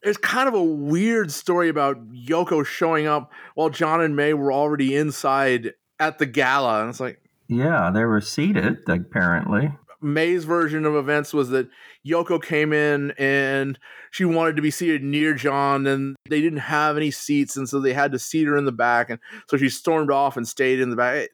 [0.07, 4.53] it's kind of a weird story about Yoko showing up while John and May were
[4.53, 6.81] already inside at the gala.
[6.81, 9.73] And it's like, Yeah, they were seated, apparently.
[10.01, 11.69] May's version of events was that
[12.07, 13.79] Yoko came in and
[14.13, 17.81] she wanted to be seated near John, and they didn't have any seats, and so
[17.81, 20.81] they had to seat her in the back, and so she stormed off and stayed
[20.81, 21.17] in the back.
[21.17, 21.31] It-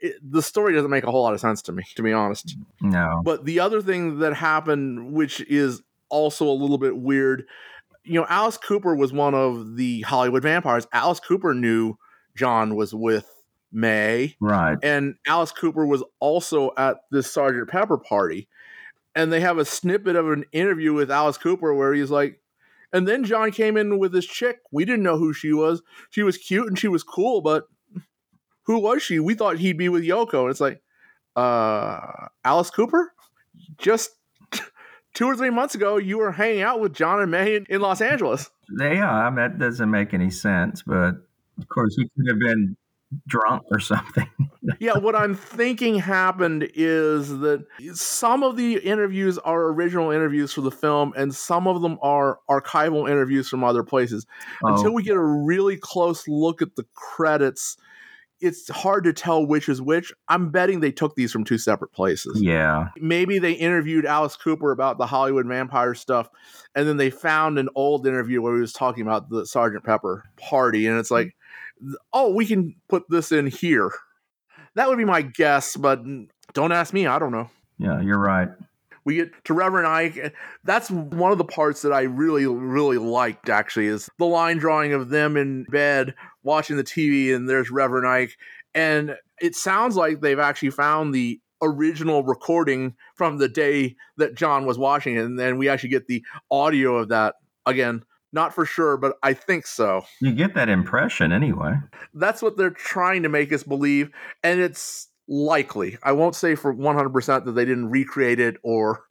[0.00, 2.56] it- the story doesn't make a whole lot of sense to me, to be honest.
[2.80, 3.20] No.
[3.24, 7.44] But the other thing that happened, which is also a little bit weird,
[8.04, 10.86] you know, Alice Cooper was one of the Hollywood vampires.
[10.92, 11.96] Alice Cooper knew
[12.36, 13.26] John was with
[13.72, 14.36] May.
[14.40, 14.78] Right.
[14.82, 18.48] And Alice Cooper was also at this Sergeant Pepper party.
[19.14, 22.40] And they have a snippet of an interview with Alice Cooper where he's like,
[22.92, 24.58] and then John came in with this chick.
[24.70, 25.82] We didn't know who she was.
[26.10, 27.64] She was cute and she was cool, but
[28.64, 29.18] who was she?
[29.18, 30.42] We thought he'd be with Yoko.
[30.42, 30.80] And it's like,
[31.36, 33.12] uh, Alice Cooper?
[33.78, 34.10] Just
[35.14, 37.80] two or three months ago, you were hanging out with John and May in, in
[37.80, 38.50] Los Angeles.
[38.78, 40.82] Yeah, I mean, that doesn't make any sense.
[40.82, 41.14] But
[41.58, 42.76] of course, he could have been
[43.26, 44.28] drunk or something.
[44.80, 50.62] yeah, what I'm thinking happened is that some of the interviews are original interviews for
[50.62, 54.26] the film, and some of them are archival interviews from other places.
[54.64, 54.74] Oh.
[54.74, 57.76] Until we get a really close look at the credits,
[58.44, 60.12] it's hard to tell which is which.
[60.28, 62.42] I'm betting they took these from two separate places.
[62.42, 62.88] Yeah.
[62.98, 66.28] Maybe they interviewed Alice Cooper about the Hollywood vampire stuff,
[66.74, 70.24] and then they found an old interview where he was talking about the Sergeant Pepper
[70.36, 71.34] party, and it's like,
[72.12, 73.90] oh, we can put this in here.
[74.74, 76.02] That would be my guess, but
[76.52, 77.06] don't ask me.
[77.06, 77.48] I don't know.
[77.78, 78.48] Yeah, you're right.
[79.04, 80.34] We get to Reverend Ike.
[80.64, 84.94] That's one of the parts that I really, really liked, actually, is the line drawing
[84.94, 86.14] of them in bed
[86.44, 88.36] watching the TV, and there's Reverend Ike.
[88.74, 94.66] And it sounds like they've actually found the original recording from the day that John
[94.66, 95.24] was watching it.
[95.24, 97.34] And then we actually get the audio of that.
[97.66, 100.04] Again, not for sure, but I think so.
[100.20, 101.74] You get that impression anyway.
[102.12, 104.10] That's what they're trying to make us believe.
[104.42, 105.96] And it's likely.
[106.02, 109.04] I won't say for 100% that they didn't recreate it or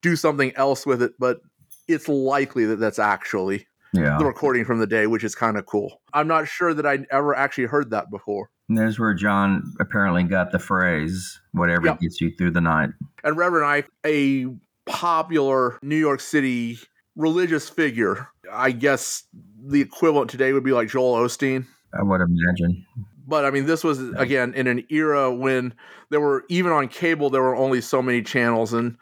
[0.00, 1.40] do something else with it, but
[1.88, 4.18] it's likely that that's actually Yeah.
[4.18, 6.00] the recording from the day, which is kind of cool.
[6.12, 8.50] I'm not sure that I'd ever actually heard that before.
[8.68, 12.00] And there's where John apparently got the phrase, whatever Yep.
[12.00, 12.90] gets you through the night.
[13.24, 14.46] And Reverend Ike, a
[14.86, 16.78] popular New York City
[17.16, 19.24] religious figure, I guess
[19.66, 21.66] the equivalent today would be like Joel Osteen.
[21.98, 22.84] I would imagine.
[23.26, 25.74] But I mean, this was again in an era when
[26.10, 28.96] there were even on cable there were only so many channels, and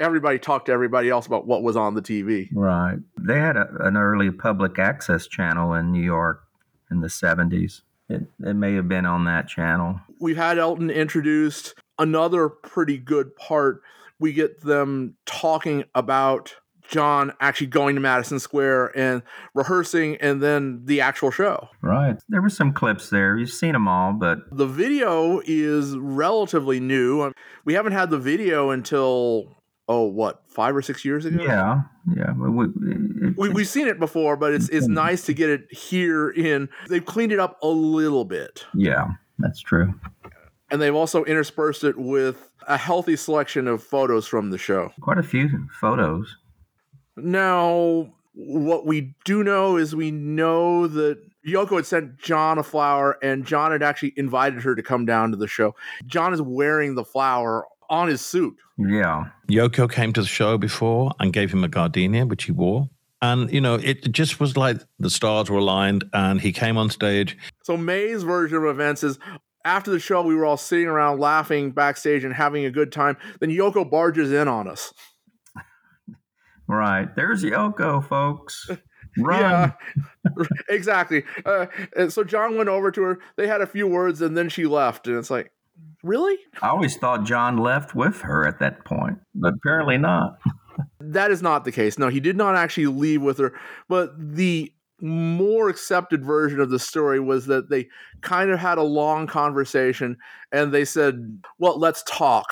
[0.00, 2.48] everybody talked to everybody else about what was on the TV.
[2.52, 2.98] Right.
[3.18, 6.44] They had a, an early public access channel in New York
[6.90, 7.82] in the 70s.
[8.08, 10.00] It, it may have been on that channel.
[10.20, 11.74] We've had Elton introduced.
[11.98, 13.82] Another pretty good part,
[14.18, 16.54] we get them talking about
[16.88, 19.22] John actually going to Madison Square and
[19.54, 21.68] rehearsing, and then the actual show.
[21.82, 22.16] Right.
[22.30, 23.36] There were some clips there.
[23.36, 27.32] You've seen them all, but The video is relatively new.
[27.66, 29.57] We haven't had the video until
[29.88, 31.42] oh, what five or six years ago?
[31.42, 31.82] yeah,
[32.14, 32.32] yeah.
[32.32, 34.94] We, it- We, we've seen it before, but it's it's mm-hmm.
[34.94, 36.68] nice to get it here in.
[36.88, 39.08] They've cleaned it up a little bit, yeah,
[39.38, 39.94] that's true.
[40.70, 44.90] and they've also interspersed it with a healthy selection of photos from the show.
[45.00, 46.36] Quite a few photos.
[47.16, 53.18] Now, what we do know is we know that Yoko had sent John a flower,
[53.22, 55.74] and John had actually invited her to come down to the show.
[56.06, 58.56] John is wearing the flower on his suit.
[58.78, 59.30] Yeah.
[59.50, 62.88] Yoko came to the show before and gave him a gardenia, which he wore.
[63.20, 66.88] And, you know, it just was like the stars were aligned and he came on
[66.90, 67.36] stage.
[67.64, 69.18] So May's version of events is
[69.64, 73.16] after the show, we were all sitting around laughing backstage and having a good time.
[73.40, 74.92] Then Yoko barges in on us.
[76.70, 77.08] Right.
[77.16, 78.68] There's Yoko, folks.
[79.18, 79.40] Run.
[79.40, 79.72] Yeah,
[80.68, 81.24] exactly.
[81.44, 81.66] Uh,
[81.96, 83.18] and so John went over to her.
[83.36, 85.06] They had a few words, and then she left.
[85.06, 85.50] And it's like,
[86.02, 86.36] really?
[86.62, 90.38] I always thought John left with her at that point, but apparently not.
[91.00, 91.98] That is not the case.
[91.98, 93.52] No, he did not actually leave with her.
[93.88, 97.88] But the more accepted version of the story was that they
[98.20, 100.16] kind of had a long conversation
[100.52, 102.46] and they said, well, let's talk.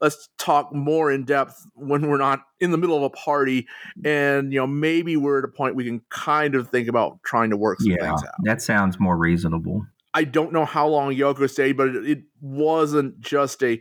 [0.00, 3.66] Let's talk more in depth when we're not in the middle of a party.
[4.04, 7.50] And, you know, maybe we're at a point we can kind of think about trying
[7.50, 8.34] to work some Yeah, things out.
[8.44, 9.84] that sounds more reasonable.
[10.14, 13.80] I don't know how long Yoko stayed, but it, it wasn't just a.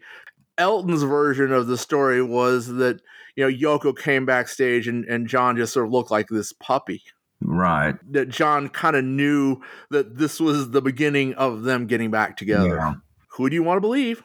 [0.56, 3.02] Elton's version of the story was that
[3.36, 7.02] you know Yoko came backstage and, and John just sort of looked like this puppy.
[7.42, 7.96] Right.
[8.12, 12.76] That John kind of knew that this was the beginning of them getting back together.
[12.76, 12.94] Yeah.
[13.32, 14.24] Who do you want to believe?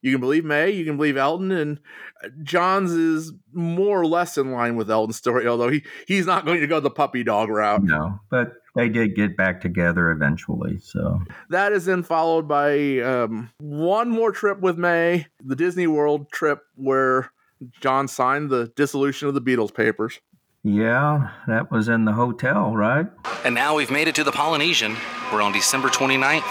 [0.00, 1.80] You can believe May, you can believe Elton, and
[2.22, 6.44] uh, John's is more or less in line with Elton's story, although he he's not
[6.44, 7.82] going to go the puppy dog route.
[7.82, 10.78] No, but they did get back together eventually.
[10.78, 11.20] So
[11.50, 16.60] That is then followed by um, one more trip with May, the Disney World trip
[16.76, 17.32] where
[17.80, 20.20] John signed the dissolution of the Beatles papers.
[20.62, 23.06] yeah, that was in the hotel, right?
[23.44, 24.96] And now we've made it to the Polynesian.
[25.32, 26.46] We're on December 29th,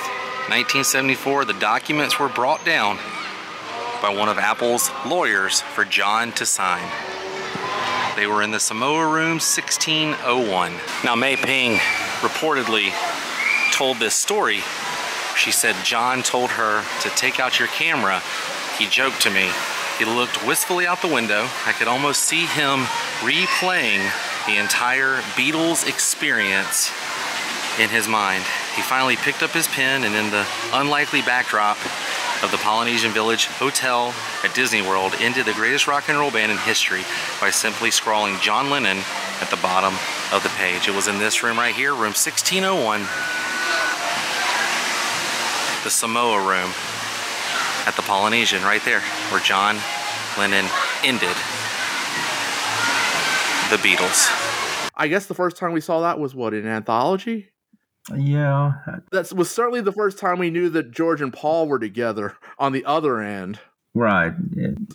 [0.50, 1.45] 1974.
[1.45, 2.98] The documents were brought down
[4.02, 6.88] by one of Apple's lawyers for John to sign.
[8.16, 10.74] They were in the Samoa Room 1601.
[11.04, 11.78] Now, May Pang
[12.22, 12.91] reportedly
[13.72, 14.62] told this story.
[15.36, 18.22] She said John told her to take out your camera.
[18.78, 19.50] He joked to me.
[20.00, 21.48] He looked wistfully out the window.
[21.66, 22.86] I could almost see him
[23.22, 24.10] replaying
[24.45, 26.91] the entire Beatles experience
[27.80, 28.43] in his mind.
[28.76, 31.78] He finally picked up his pen and in the unlikely backdrop
[32.43, 34.13] of the Polynesian Village Hotel
[34.43, 37.03] at Disney World ended the greatest rock and roll band in history
[37.41, 38.99] by simply scrawling John Lennon
[39.41, 39.93] at the bottom
[40.31, 40.88] of the page.
[40.88, 43.01] It was in this room right here, room 1601.
[45.83, 46.71] the Samoa room
[47.88, 49.77] at the Polynesian, right there, where John
[50.38, 50.65] Lennon
[51.03, 51.35] ended
[53.69, 54.29] the Beatles.
[54.95, 57.49] I guess the first time we saw that was what in anthology.
[58.16, 58.74] Yeah,
[59.12, 62.72] That was certainly the first time we knew that George and Paul were together on
[62.72, 63.60] the other end.
[63.93, 64.34] right.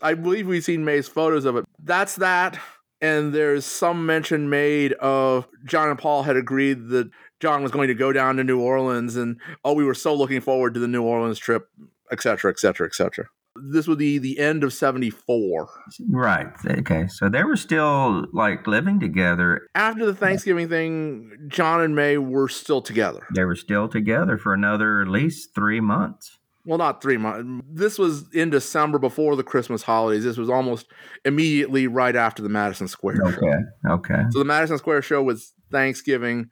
[0.03, 1.65] I believe we've seen May's photos of it.
[1.83, 2.59] That's that.
[3.01, 7.11] And there's some mention made of John and Paul had agreed that
[7.41, 10.41] John was going to go down to New Orleans and oh, we were so looking
[10.41, 11.69] forward to the New Orleans trip,
[12.13, 13.27] et cetera, et cetera, et cetera.
[13.71, 15.69] This would be the end of 74.
[16.09, 16.49] Right.
[16.67, 17.07] Okay.
[17.09, 19.69] So they were still like living together.
[19.75, 23.27] After the Thanksgiving thing, John and May were still together.
[23.35, 26.39] They were still together for another at least three months.
[26.65, 27.65] Well, not three months.
[27.69, 30.23] This was in December before the Christmas holidays.
[30.23, 30.87] This was almost
[31.25, 33.25] immediately right after the Madison Square show.
[33.25, 33.57] Okay.
[33.89, 34.23] Okay.
[34.31, 36.51] So the Madison Square show was Thanksgiving.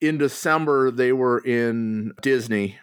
[0.00, 2.78] In December, they were in Disney.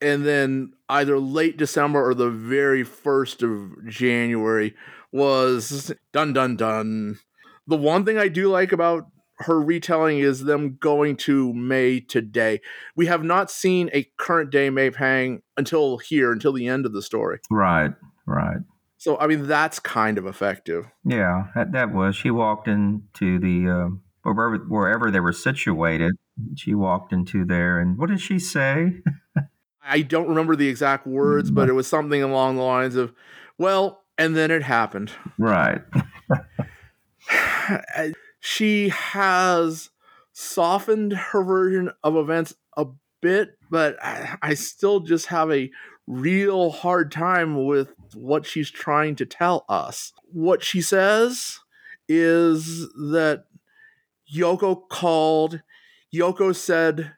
[0.00, 4.74] And then either late December or the very first of January
[5.12, 7.18] was dun dun dun.
[7.66, 9.06] The one thing I do like about
[9.40, 12.60] her retelling is them going to May today.
[12.96, 16.92] We have not seen a current day May Pang until here, until the end of
[16.92, 17.38] the story.
[17.50, 17.92] Right.
[18.26, 18.58] Right.
[18.98, 20.86] So I mean that's kind of effective.
[21.04, 22.16] Yeah, that, that was.
[22.16, 23.88] She walked into the uh,
[24.22, 26.12] wherever wherever they were situated.
[26.56, 28.94] She walked into there, and what did she say?
[29.88, 33.12] I don't remember the exact words, but it was something along the lines of,
[33.56, 35.10] well, and then it happened.
[35.38, 35.80] Right.
[38.40, 39.90] she has
[40.32, 42.86] softened her version of events a
[43.20, 45.70] bit, but I, I still just have a
[46.06, 50.12] real hard time with what she's trying to tell us.
[50.32, 51.60] What she says
[52.08, 53.44] is that
[54.32, 55.62] Yoko called,
[56.14, 57.12] Yoko said,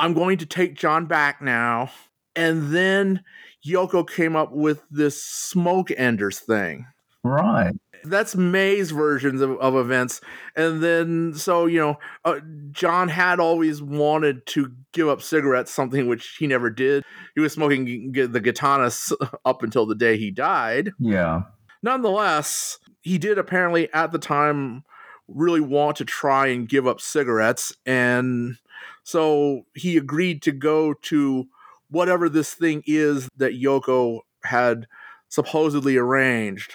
[0.00, 1.90] I'm going to take John back now.
[2.38, 3.24] And then
[3.66, 6.86] Yoko came up with this smoke enders thing.
[7.24, 7.74] Right.
[8.04, 10.20] That's May's versions of, of events.
[10.54, 12.38] And then, so, you know, uh,
[12.70, 17.02] John had always wanted to give up cigarettes, something which he never did.
[17.34, 19.12] He was smoking g- the Gitanes
[19.44, 20.92] up until the day he died.
[21.00, 21.42] Yeah.
[21.82, 24.84] Nonetheless, he did apparently at the time
[25.26, 27.72] really want to try and give up cigarettes.
[27.84, 28.58] And
[29.02, 31.48] so he agreed to go to
[31.90, 34.86] whatever this thing is that Yoko had
[35.28, 36.74] supposedly arranged.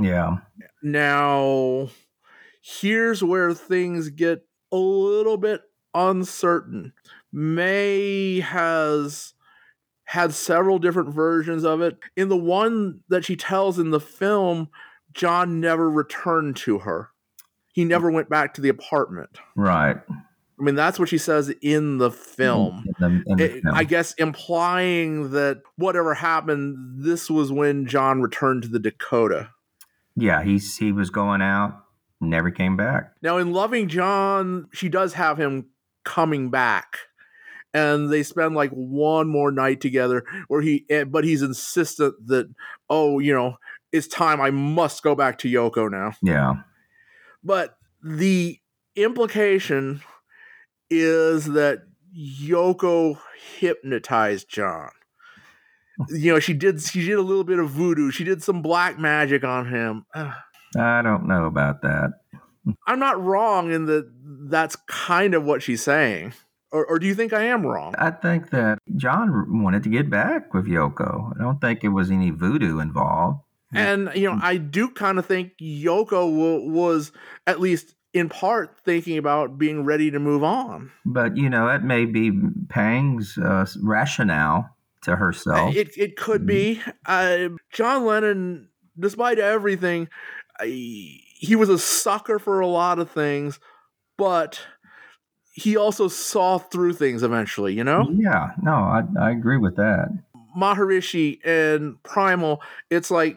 [0.00, 0.38] Yeah.
[0.82, 1.88] Now,
[2.62, 5.62] here's where things get a little bit
[5.94, 6.92] uncertain.
[7.32, 9.34] May has
[10.04, 11.96] had several different versions of it.
[12.16, 14.68] In the one that she tells in the film,
[15.12, 17.10] John never returned to her.
[17.72, 19.38] He never went back to the apartment.
[19.54, 19.98] Right.
[20.60, 22.84] I mean, that's what she says in the film.
[22.86, 23.74] In the- in the It- film.
[23.74, 29.50] I guess implying that whatever happened, this was when John returned to the Dakota.
[30.16, 31.84] Yeah, he's he was going out,
[32.20, 33.12] never came back.
[33.22, 35.66] Now, in Loving John, she does have him
[36.04, 36.98] coming back.
[37.72, 42.52] And they spend like one more night together where he, eh, but he's insistent that,
[42.88, 43.58] oh, you know,
[43.92, 44.40] it's time.
[44.40, 46.12] I must go back to Yoko now.
[46.20, 46.54] Yeah.
[47.44, 48.58] But the
[48.96, 50.02] implication
[50.90, 51.82] is that
[52.16, 53.18] Yoko
[53.58, 54.90] hypnotized John.
[56.08, 58.10] You know, she did she did a little bit of voodoo.
[58.10, 60.06] She did some black magic on him.
[60.14, 62.12] I don't know about that.
[62.86, 64.10] I'm not wrong in that
[64.48, 66.32] that's kind of what she's saying.
[66.72, 67.94] Or, or do you think I am wrong?
[67.98, 71.32] I think that John wanted to get back with Yoko.
[71.36, 73.40] I don't think it was any voodoo involved.
[73.72, 77.12] And you know, I do kind of think Yoko w- was
[77.46, 80.90] at least in part thinking about being ready to move on.
[81.04, 82.32] But you know, it may be
[82.68, 85.74] Pang's uh, rationale to herself.
[85.74, 86.80] It it could be.
[87.06, 88.68] Uh, John Lennon,
[88.98, 90.08] despite everything,
[90.58, 93.58] I, he was a sucker for a lot of things,
[94.18, 94.60] but
[95.52, 97.74] he also saw through things eventually.
[97.74, 100.08] You know, yeah, no, I, I agree with that.
[100.56, 102.60] Maharishi and Primal.
[102.90, 103.36] It's like,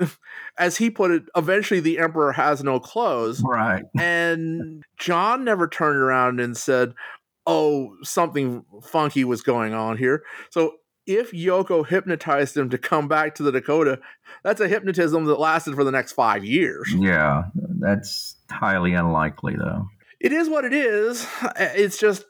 [0.58, 3.42] as he put it, eventually the emperor has no clothes.
[3.44, 3.84] Right.
[3.98, 6.94] And John never turned around and said,
[7.46, 10.74] "Oh, something funky was going on here." So
[11.06, 14.00] if Yoko hypnotized him to come back to the Dakota,
[14.44, 16.92] that's a hypnotism that lasted for the next five years.
[16.96, 17.44] Yeah,
[17.80, 19.88] that's highly unlikely, though.
[20.20, 21.26] It is what it is.
[21.56, 22.24] It's just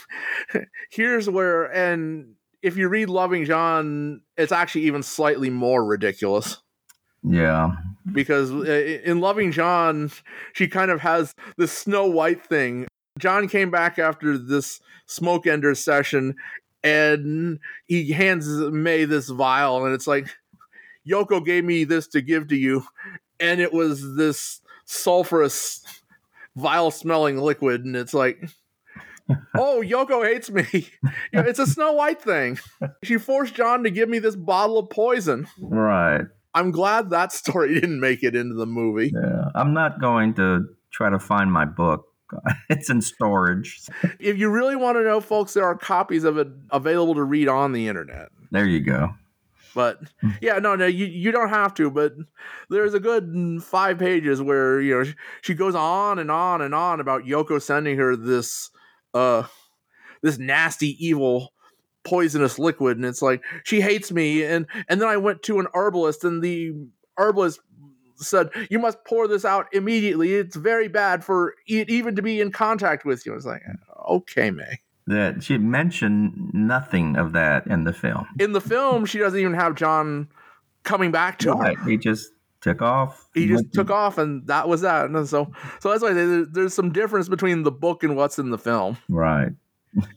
[0.90, 6.58] here's where, and if you read Loving John, it's actually even slightly more ridiculous
[7.24, 7.72] Yeah,
[8.12, 10.10] because uh, in Loving John,
[10.52, 12.86] she kind of has this Snow White thing.
[13.18, 16.34] John came back after this Smoke Ender session
[16.84, 20.28] and he hands May this vial, and it's like,
[21.08, 22.84] Yoko gave me this to give to you,
[23.40, 25.82] and it was this sulfurous,
[26.54, 28.38] vile smelling liquid, and it's like,
[29.56, 30.66] oh, Yoko hates me.
[31.32, 32.58] You know, it's a Snow White thing.
[33.02, 35.48] She forced John to give me this bottle of poison.
[35.58, 36.26] Right.
[36.54, 39.12] I'm glad that story didn't make it into the movie.
[39.14, 39.50] Yeah.
[39.54, 42.06] I'm not going to try to find my book.
[42.70, 43.86] It's in storage.
[44.18, 47.46] If you really want to know, folks, there are copies of it available to read
[47.46, 48.28] on the internet.
[48.50, 49.10] There you go.
[49.74, 50.00] But
[50.40, 51.90] yeah, no, no, you, you don't have to.
[51.90, 52.14] But
[52.70, 56.74] there's a good five pages where you know she, she goes on and on and
[56.74, 58.70] on about Yoko sending her this
[59.12, 59.44] uh
[60.22, 61.52] this nasty evil
[62.04, 64.44] poisonous liquid, and it's like she hates me.
[64.44, 66.72] And and then I went to an herbalist, and the
[67.18, 67.60] herbalist
[68.16, 70.34] said you must pour this out immediately.
[70.34, 73.32] It's very bad for it even to be in contact with you.
[73.32, 73.62] I was like,
[74.08, 74.78] okay, May.
[75.06, 78.26] That she mentioned nothing of that in the film.
[78.38, 80.28] In the film, she doesn't even have John
[80.84, 81.76] coming back to Right.
[81.76, 81.90] her.
[81.90, 82.30] He just
[82.62, 83.28] took off.
[83.34, 85.10] He just took off, and that was that.
[85.10, 88.48] And so, so that's why there- there's some difference between the book and what's in
[88.50, 89.50] the film, Right.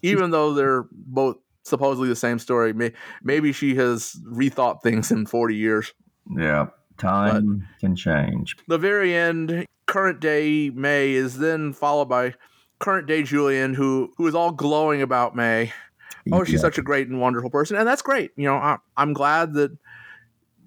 [0.01, 1.38] even though they're both
[1.68, 2.73] supposedly the same story.
[2.73, 5.94] May, maybe she has rethought things in 40 years.
[6.35, 6.68] Yeah.
[6.98, 8.56] Time can change.
[8.68, 12.34] The very end, current day May is then followed by
[12.80, 15.72] current day Julian, who who is all glowing about May.
[16.31, 16.60] Oh, she's Yeah.
[16.61, 18.31] such a great and wonderful person, and that's great.
[18.35, 19.77] You know, I, I'm glad that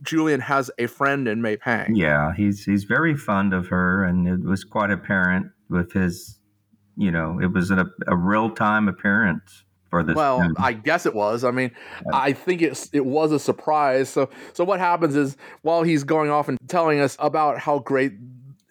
[0.03, 1.95] Julian has a friend in May Pang.
[1.97, 6.39] Yeah, he's he's very fond of her, and it was quite apparent with his,
[6.97, 10.17] you know, it was a, a real time appearance for this.
[10.17, 10.53] Well.
[10.57, 11.45] I guess it was.
[11.45, 11.73] I mean,
[12.13, 14.09] I think it's it was a surprise.
[14.09, 18.13] So so what happens is while he's going off and telling us about how great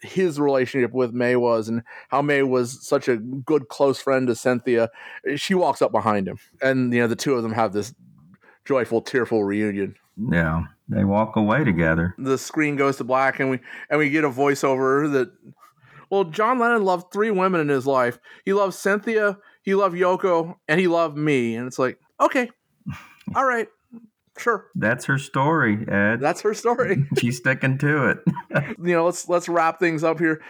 [0.02, 4.34] his relationship with May was and how May was such a good close friend to
[4.34, 4.88] Cynthia,
[5.36, 7.94] she walks up behind him and you know the two of them have this
[8.64, 9.94] joyful tearful reunion.
[10.30, 12.14] yeah, they walk away together.
[12.18, 13.60] The screen goes to black and we
[13.90, 15.30] and we get a voiceover that
[16.10, 18.18] well, John Lennon loved three women in his life.
[18.44, 21.54] He loved Cynthia, he loved Yoko, and he loved me.
[21.56, 22.50] And it's like, okay,
[23.34, 23.68] all right,
[24.38, 24.66] sure.
[24.74, 26.20] That's her story, Ed.
[26.20, 27.04] That's her story.
[27.18, 28.18] She's sticking to it.
[28.82, 30.42] you know, let's let's wrap things up here.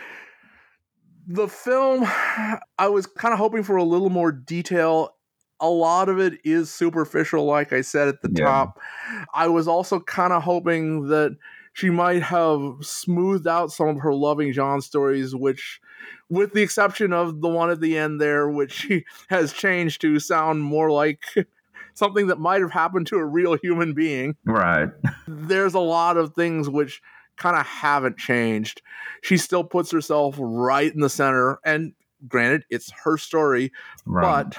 [1.27, 5.15] The film, I was kind of hoping for a little more detail.
[5.61, 8.47] A lot of it is superficial, like I said at the Yeah.
[8.47, 8.81] top.
[9.35, 11.37] I was also kind of hoping that
[11.75, 15.81] she might have smoothed out some of her loving John stories, which,
[16.29, 20.19] with the exception of the one at the end there, which she has changed to
[20.19, 21.25] sound more like
[21.95, 24.89] something that might have happened to a real human being right.
[25.27, 27.03] there's a lot of things which
[27.37, 28.83] kind of haven't changed.
[29.23, 31.95] She still puts herself right in the center, and
[32.29, 33.73] granted, it's her story,
[34.05, 34.45] Right.
[34.45, 34.59] but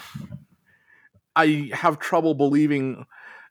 [1.36, 3.06] I have trouble believing,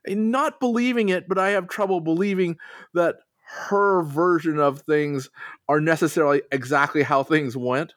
[0.07, 2.57] not believing it, but I have trouble believing
[2.93, 3.15] that
[3.51, 5.29] her version of things
[5.67, 7.93] are necessarily exactly how things went.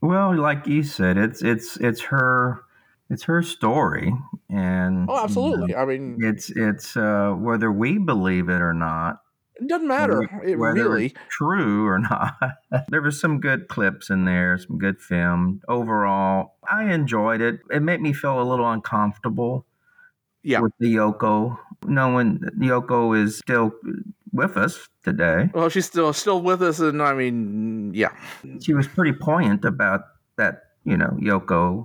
[0.00, 2.64] Well, like you said, it's it's it's her
[3.08, 4.12] it's her story,
[4.50, 5.74] and Oh, absolutely.
[5.74, 9.20] I mean, it's it's uh, whether we believe it or not.
[9.56, 10.22] it doesn't matter.
[10.44, 11.14] It whether really.
[11.30, 12.34] true or not.
[12.88, 15.60] there were some good clips in there, some good film.
[15.68, 17.60] Overall, I enjoyed it.
[17.70, 19.66] It made me feel a little uncomfortable.
[20.42, 20.60] Yeah.
[20.60, 21.56] With the Yoko,
[21.86, 23.72] knowing Yoko is still
[24.32, 25.50] with us today.
[25.54, 28.10] Well, she's still still with us, and I mean, yeah.
[28.60, 30.02] She was pretty poignant about
[30.36, 30.62] that.
[30.84, 31.84] You know, Yoko,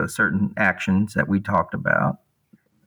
[0.00, 2.20] uh, certain actions that we talked about.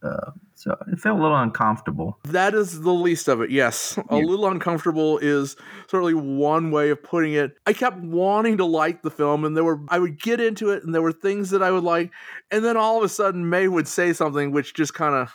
[0.02, 2.18] Uh, so it felt a little uncomfortable.
[2.24, 3.52] That is the least of it.
[3.52, 4.24] Yes, a Yeah.
[4.26, 5.56] little uncomfortable is
[5.88, 7.52] certainly one way of putting it.
[7.68, 10.84] I kept wanting to like the film, and there were I would get into it,
[10.84, 12.10] and there were things that I would like,
[12.50, 15.32] and then all of a sudden May would say something which just kind of,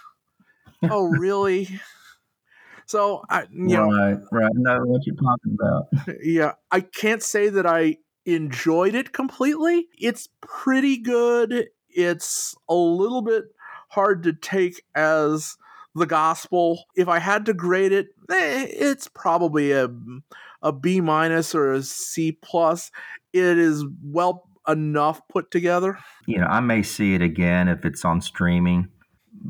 [0.91, 1.69] oh really?
[2.87, 4.53] So I, you know, right, right.
[4.55, 6.17] Know what you're talking about.
[6.23, 9.89] yeah, I can't say that I enjoyed it completely.
[9.99, 11.69] It's pretty good.
[11.89, 13.45] It's a little bit
[13.89, 15.57] hard to take as
[15.95, 16.85] the gospel.
[16.95, 19.89] If I had to grade it, eh, it's probably a
[20.63, 22.91] a B minus or a C plus.
[23.33, 25.99] It is well enough put together.
[26.27, 28.89] You know, I may see it again if it's on streaming,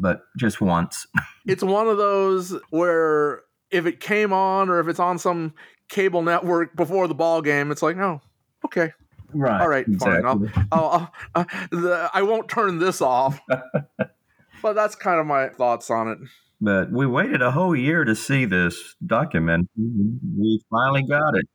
[0.00, 1.06] but just once.
[1.48, 5.54] It's one of those where if it came on or if it's on some
[5.88, 8.20] cable network before the ball game, it's like, oh,
[8.64, 8.92] okay.
[9.32, 9.60] Right.
[9.60, 10.24] All right, fine.
[10.24, 10.42] I'll,
[10.72, 13.40] I'll, I'll, uh, the, I won't turn this off.
[14.62, 16.18] but that's kind of my thoughts on it.
[16.60, 19.68] But we waited a whole year to see this document.
[19.76, 21.46] We finally got it.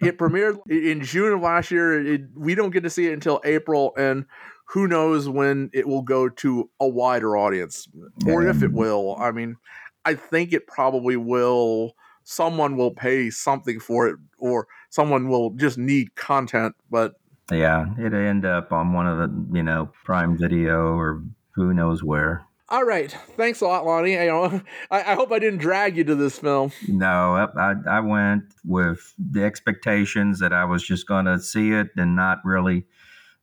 [0.00, 2.14] It premiered in June of last year.
[2.14, 4.26] It, we don't get to see it until April, and
[4.64, 7.88] who knows when it will go to a wider audience
[8.26, 9.16] or if it will.
[9.18, 9.56] I mean,
[10.04, 11.94] I think it probably will.
[12.24, 16.74] Someone will pay something for it, or someone will just need content.
[16.90, 17.14] But
[17.50, 21.22] Yeah, it'd end up on one of the, you know, Prime Video or
[21.54, 22.46] who knows where.
[22.68, 24.12] all right, thanks a lot, Lonnie.
[24.12, 26.72] You know, I, I hope I didn't drag you to this film.
[26.88, 31.72] No, I, I, I went with the expectations that I was just going to see
[31.72, 32.86] it and not really,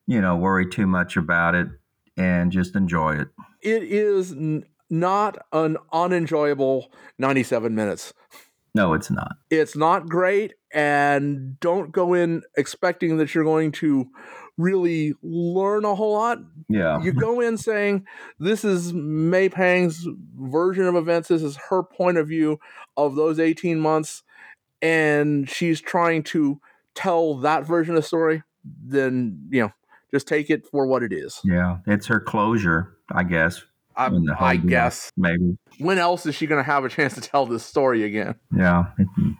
[0.09, 1.67] you know, worry too much about it
[2.17, 3.27] and just enjoy it.
[3.61, 8.11] It is n- not an unenjoyable 97 minutes.
[8.73, 9.35] No, it's not.
[9.51, 14.07] it's not great and don't go in expecting that you're going to
[14.57, 17.01] really learn a whole lot Yeah.
[17.01, 18.05] you go in saying
[18.39, 20.05] this is may pang's
[20.37, 22.59] version of events this is her point of view
[22.97, 24.21] of those 18 months
[24.81, 26.59] and she's trying to
[26.93, 28.43] tell that version of the story
[28.85, 29.71] then you know
[30.11, 31.77] just take it for what it is Yeah.
[31.87, 33.61] It's her closure, I guess.
[33.95, 35.11] I- in the whole I guess.
[35.17, 35.57] Maybe.
[35.79, 38.85] when else is she going to have a chance to tell this story again Yeah.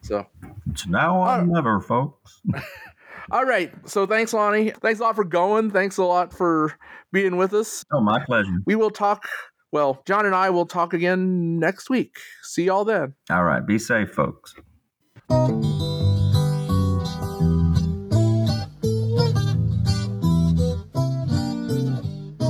[0.03, 0.25] so
[0.69, 2.41] It's now or never, folks.
[3.31, 3.71] All right.
[3.87, 4.71] So thanks, Lonnie.
[4.71, 5.69] Thanks a lot for going.
[5.69, 6.73] Thanks a lot for
[7.11, 7.85] being with us.
[7.93, 8.57] Oh, my pleasure.
[8.65, 9.27] We will talk.
[9.71, 12.17] Well, John and I will talk again next week.
[12.41, 13.13] See y'all then.
[13.29, 13.63] All right.
[13.65, 14.55] Be safe, folks.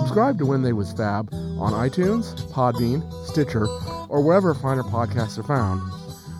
[0.10, 3.68] Subscribe to When They Was Fab on iTunes, Podbean, Stitcher,
[4.10, 5.80] or wherever finer podcasts are found.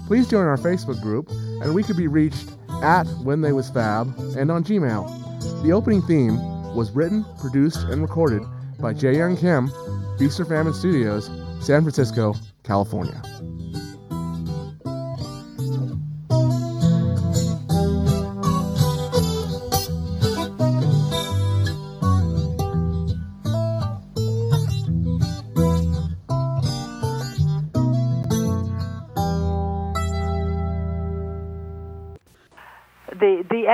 [0.08, 2.50] Please join our Facebook group, and we could be reached
[2.82, 5.62] at When They Was Fab and on Gmail.
[5.62, 6.38] The opening theme
[6.74, 8.42] was written, produced, and recorded
[8.80, 9.70] by Jae Young Kim,
[10.18, 11.28] Feast or Famine Studios,
[11.60, 12.34] San Francisco,
[12.64, 13.22] California.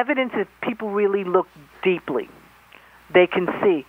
[0.06, 1.48] Evidence is people really look
[1.84, 2.30] deeply.
[3.14, 3.86] They can see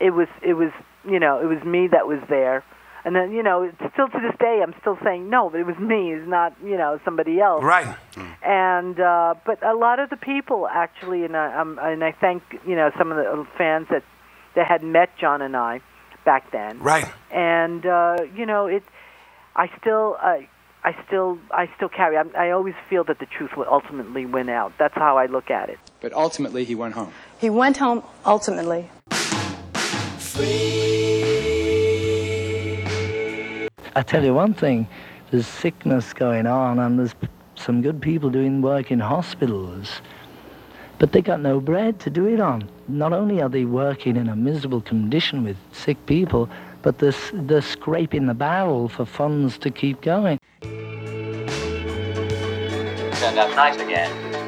[0.00, 0.70] it was it was
[1.08, 2.62] you know it was me that was there,
[3.04, 5.78] and then you know still to this day I'm still saying no, but it was
[5.78, 6.12] me.
[6.12, 7.64] It's not you know somebody else.
[7.64, 7.96] Right.
[8.42, 12.42] And uh, but a lot of the people actually, and I, um, and I thank
[12.66, 14.04] you know some of the fans that
[14.54, 15.80] that had met John and I
[16.24, 16.80] back then.
[16.80, 17.10] Right.
[17.30, 18.84] And uh, you know it.
[19.54, 20.16] I still.
[20.22, 20.38] Uh,
[20.86, 22.16] I still, I still carry.
[22.16, 24.72] I'm, I always feel that the truth will ultimately win out.
[24.78, 25.80] That's how I look at it.
[26.00, 27.12] But ultimately, he went home.
[27.40, 28.88] He went home ultimately.
[33.96, 34.86] I tell you one thing,
[35.32, 37.16] there's sickness going on and there's
[37.56, 40.00] some good people doing work in hospitals,
[41.00, 42.70] but they got no bread to do it on.
[42.86, 46.48] Not only are they working in a miserable condition with sick people,
[46.86, 50.38] but they're, scraping the barrel for funds to keep going.
[50.60, 51.50] Turned
[53.40, 54.45] out nice again.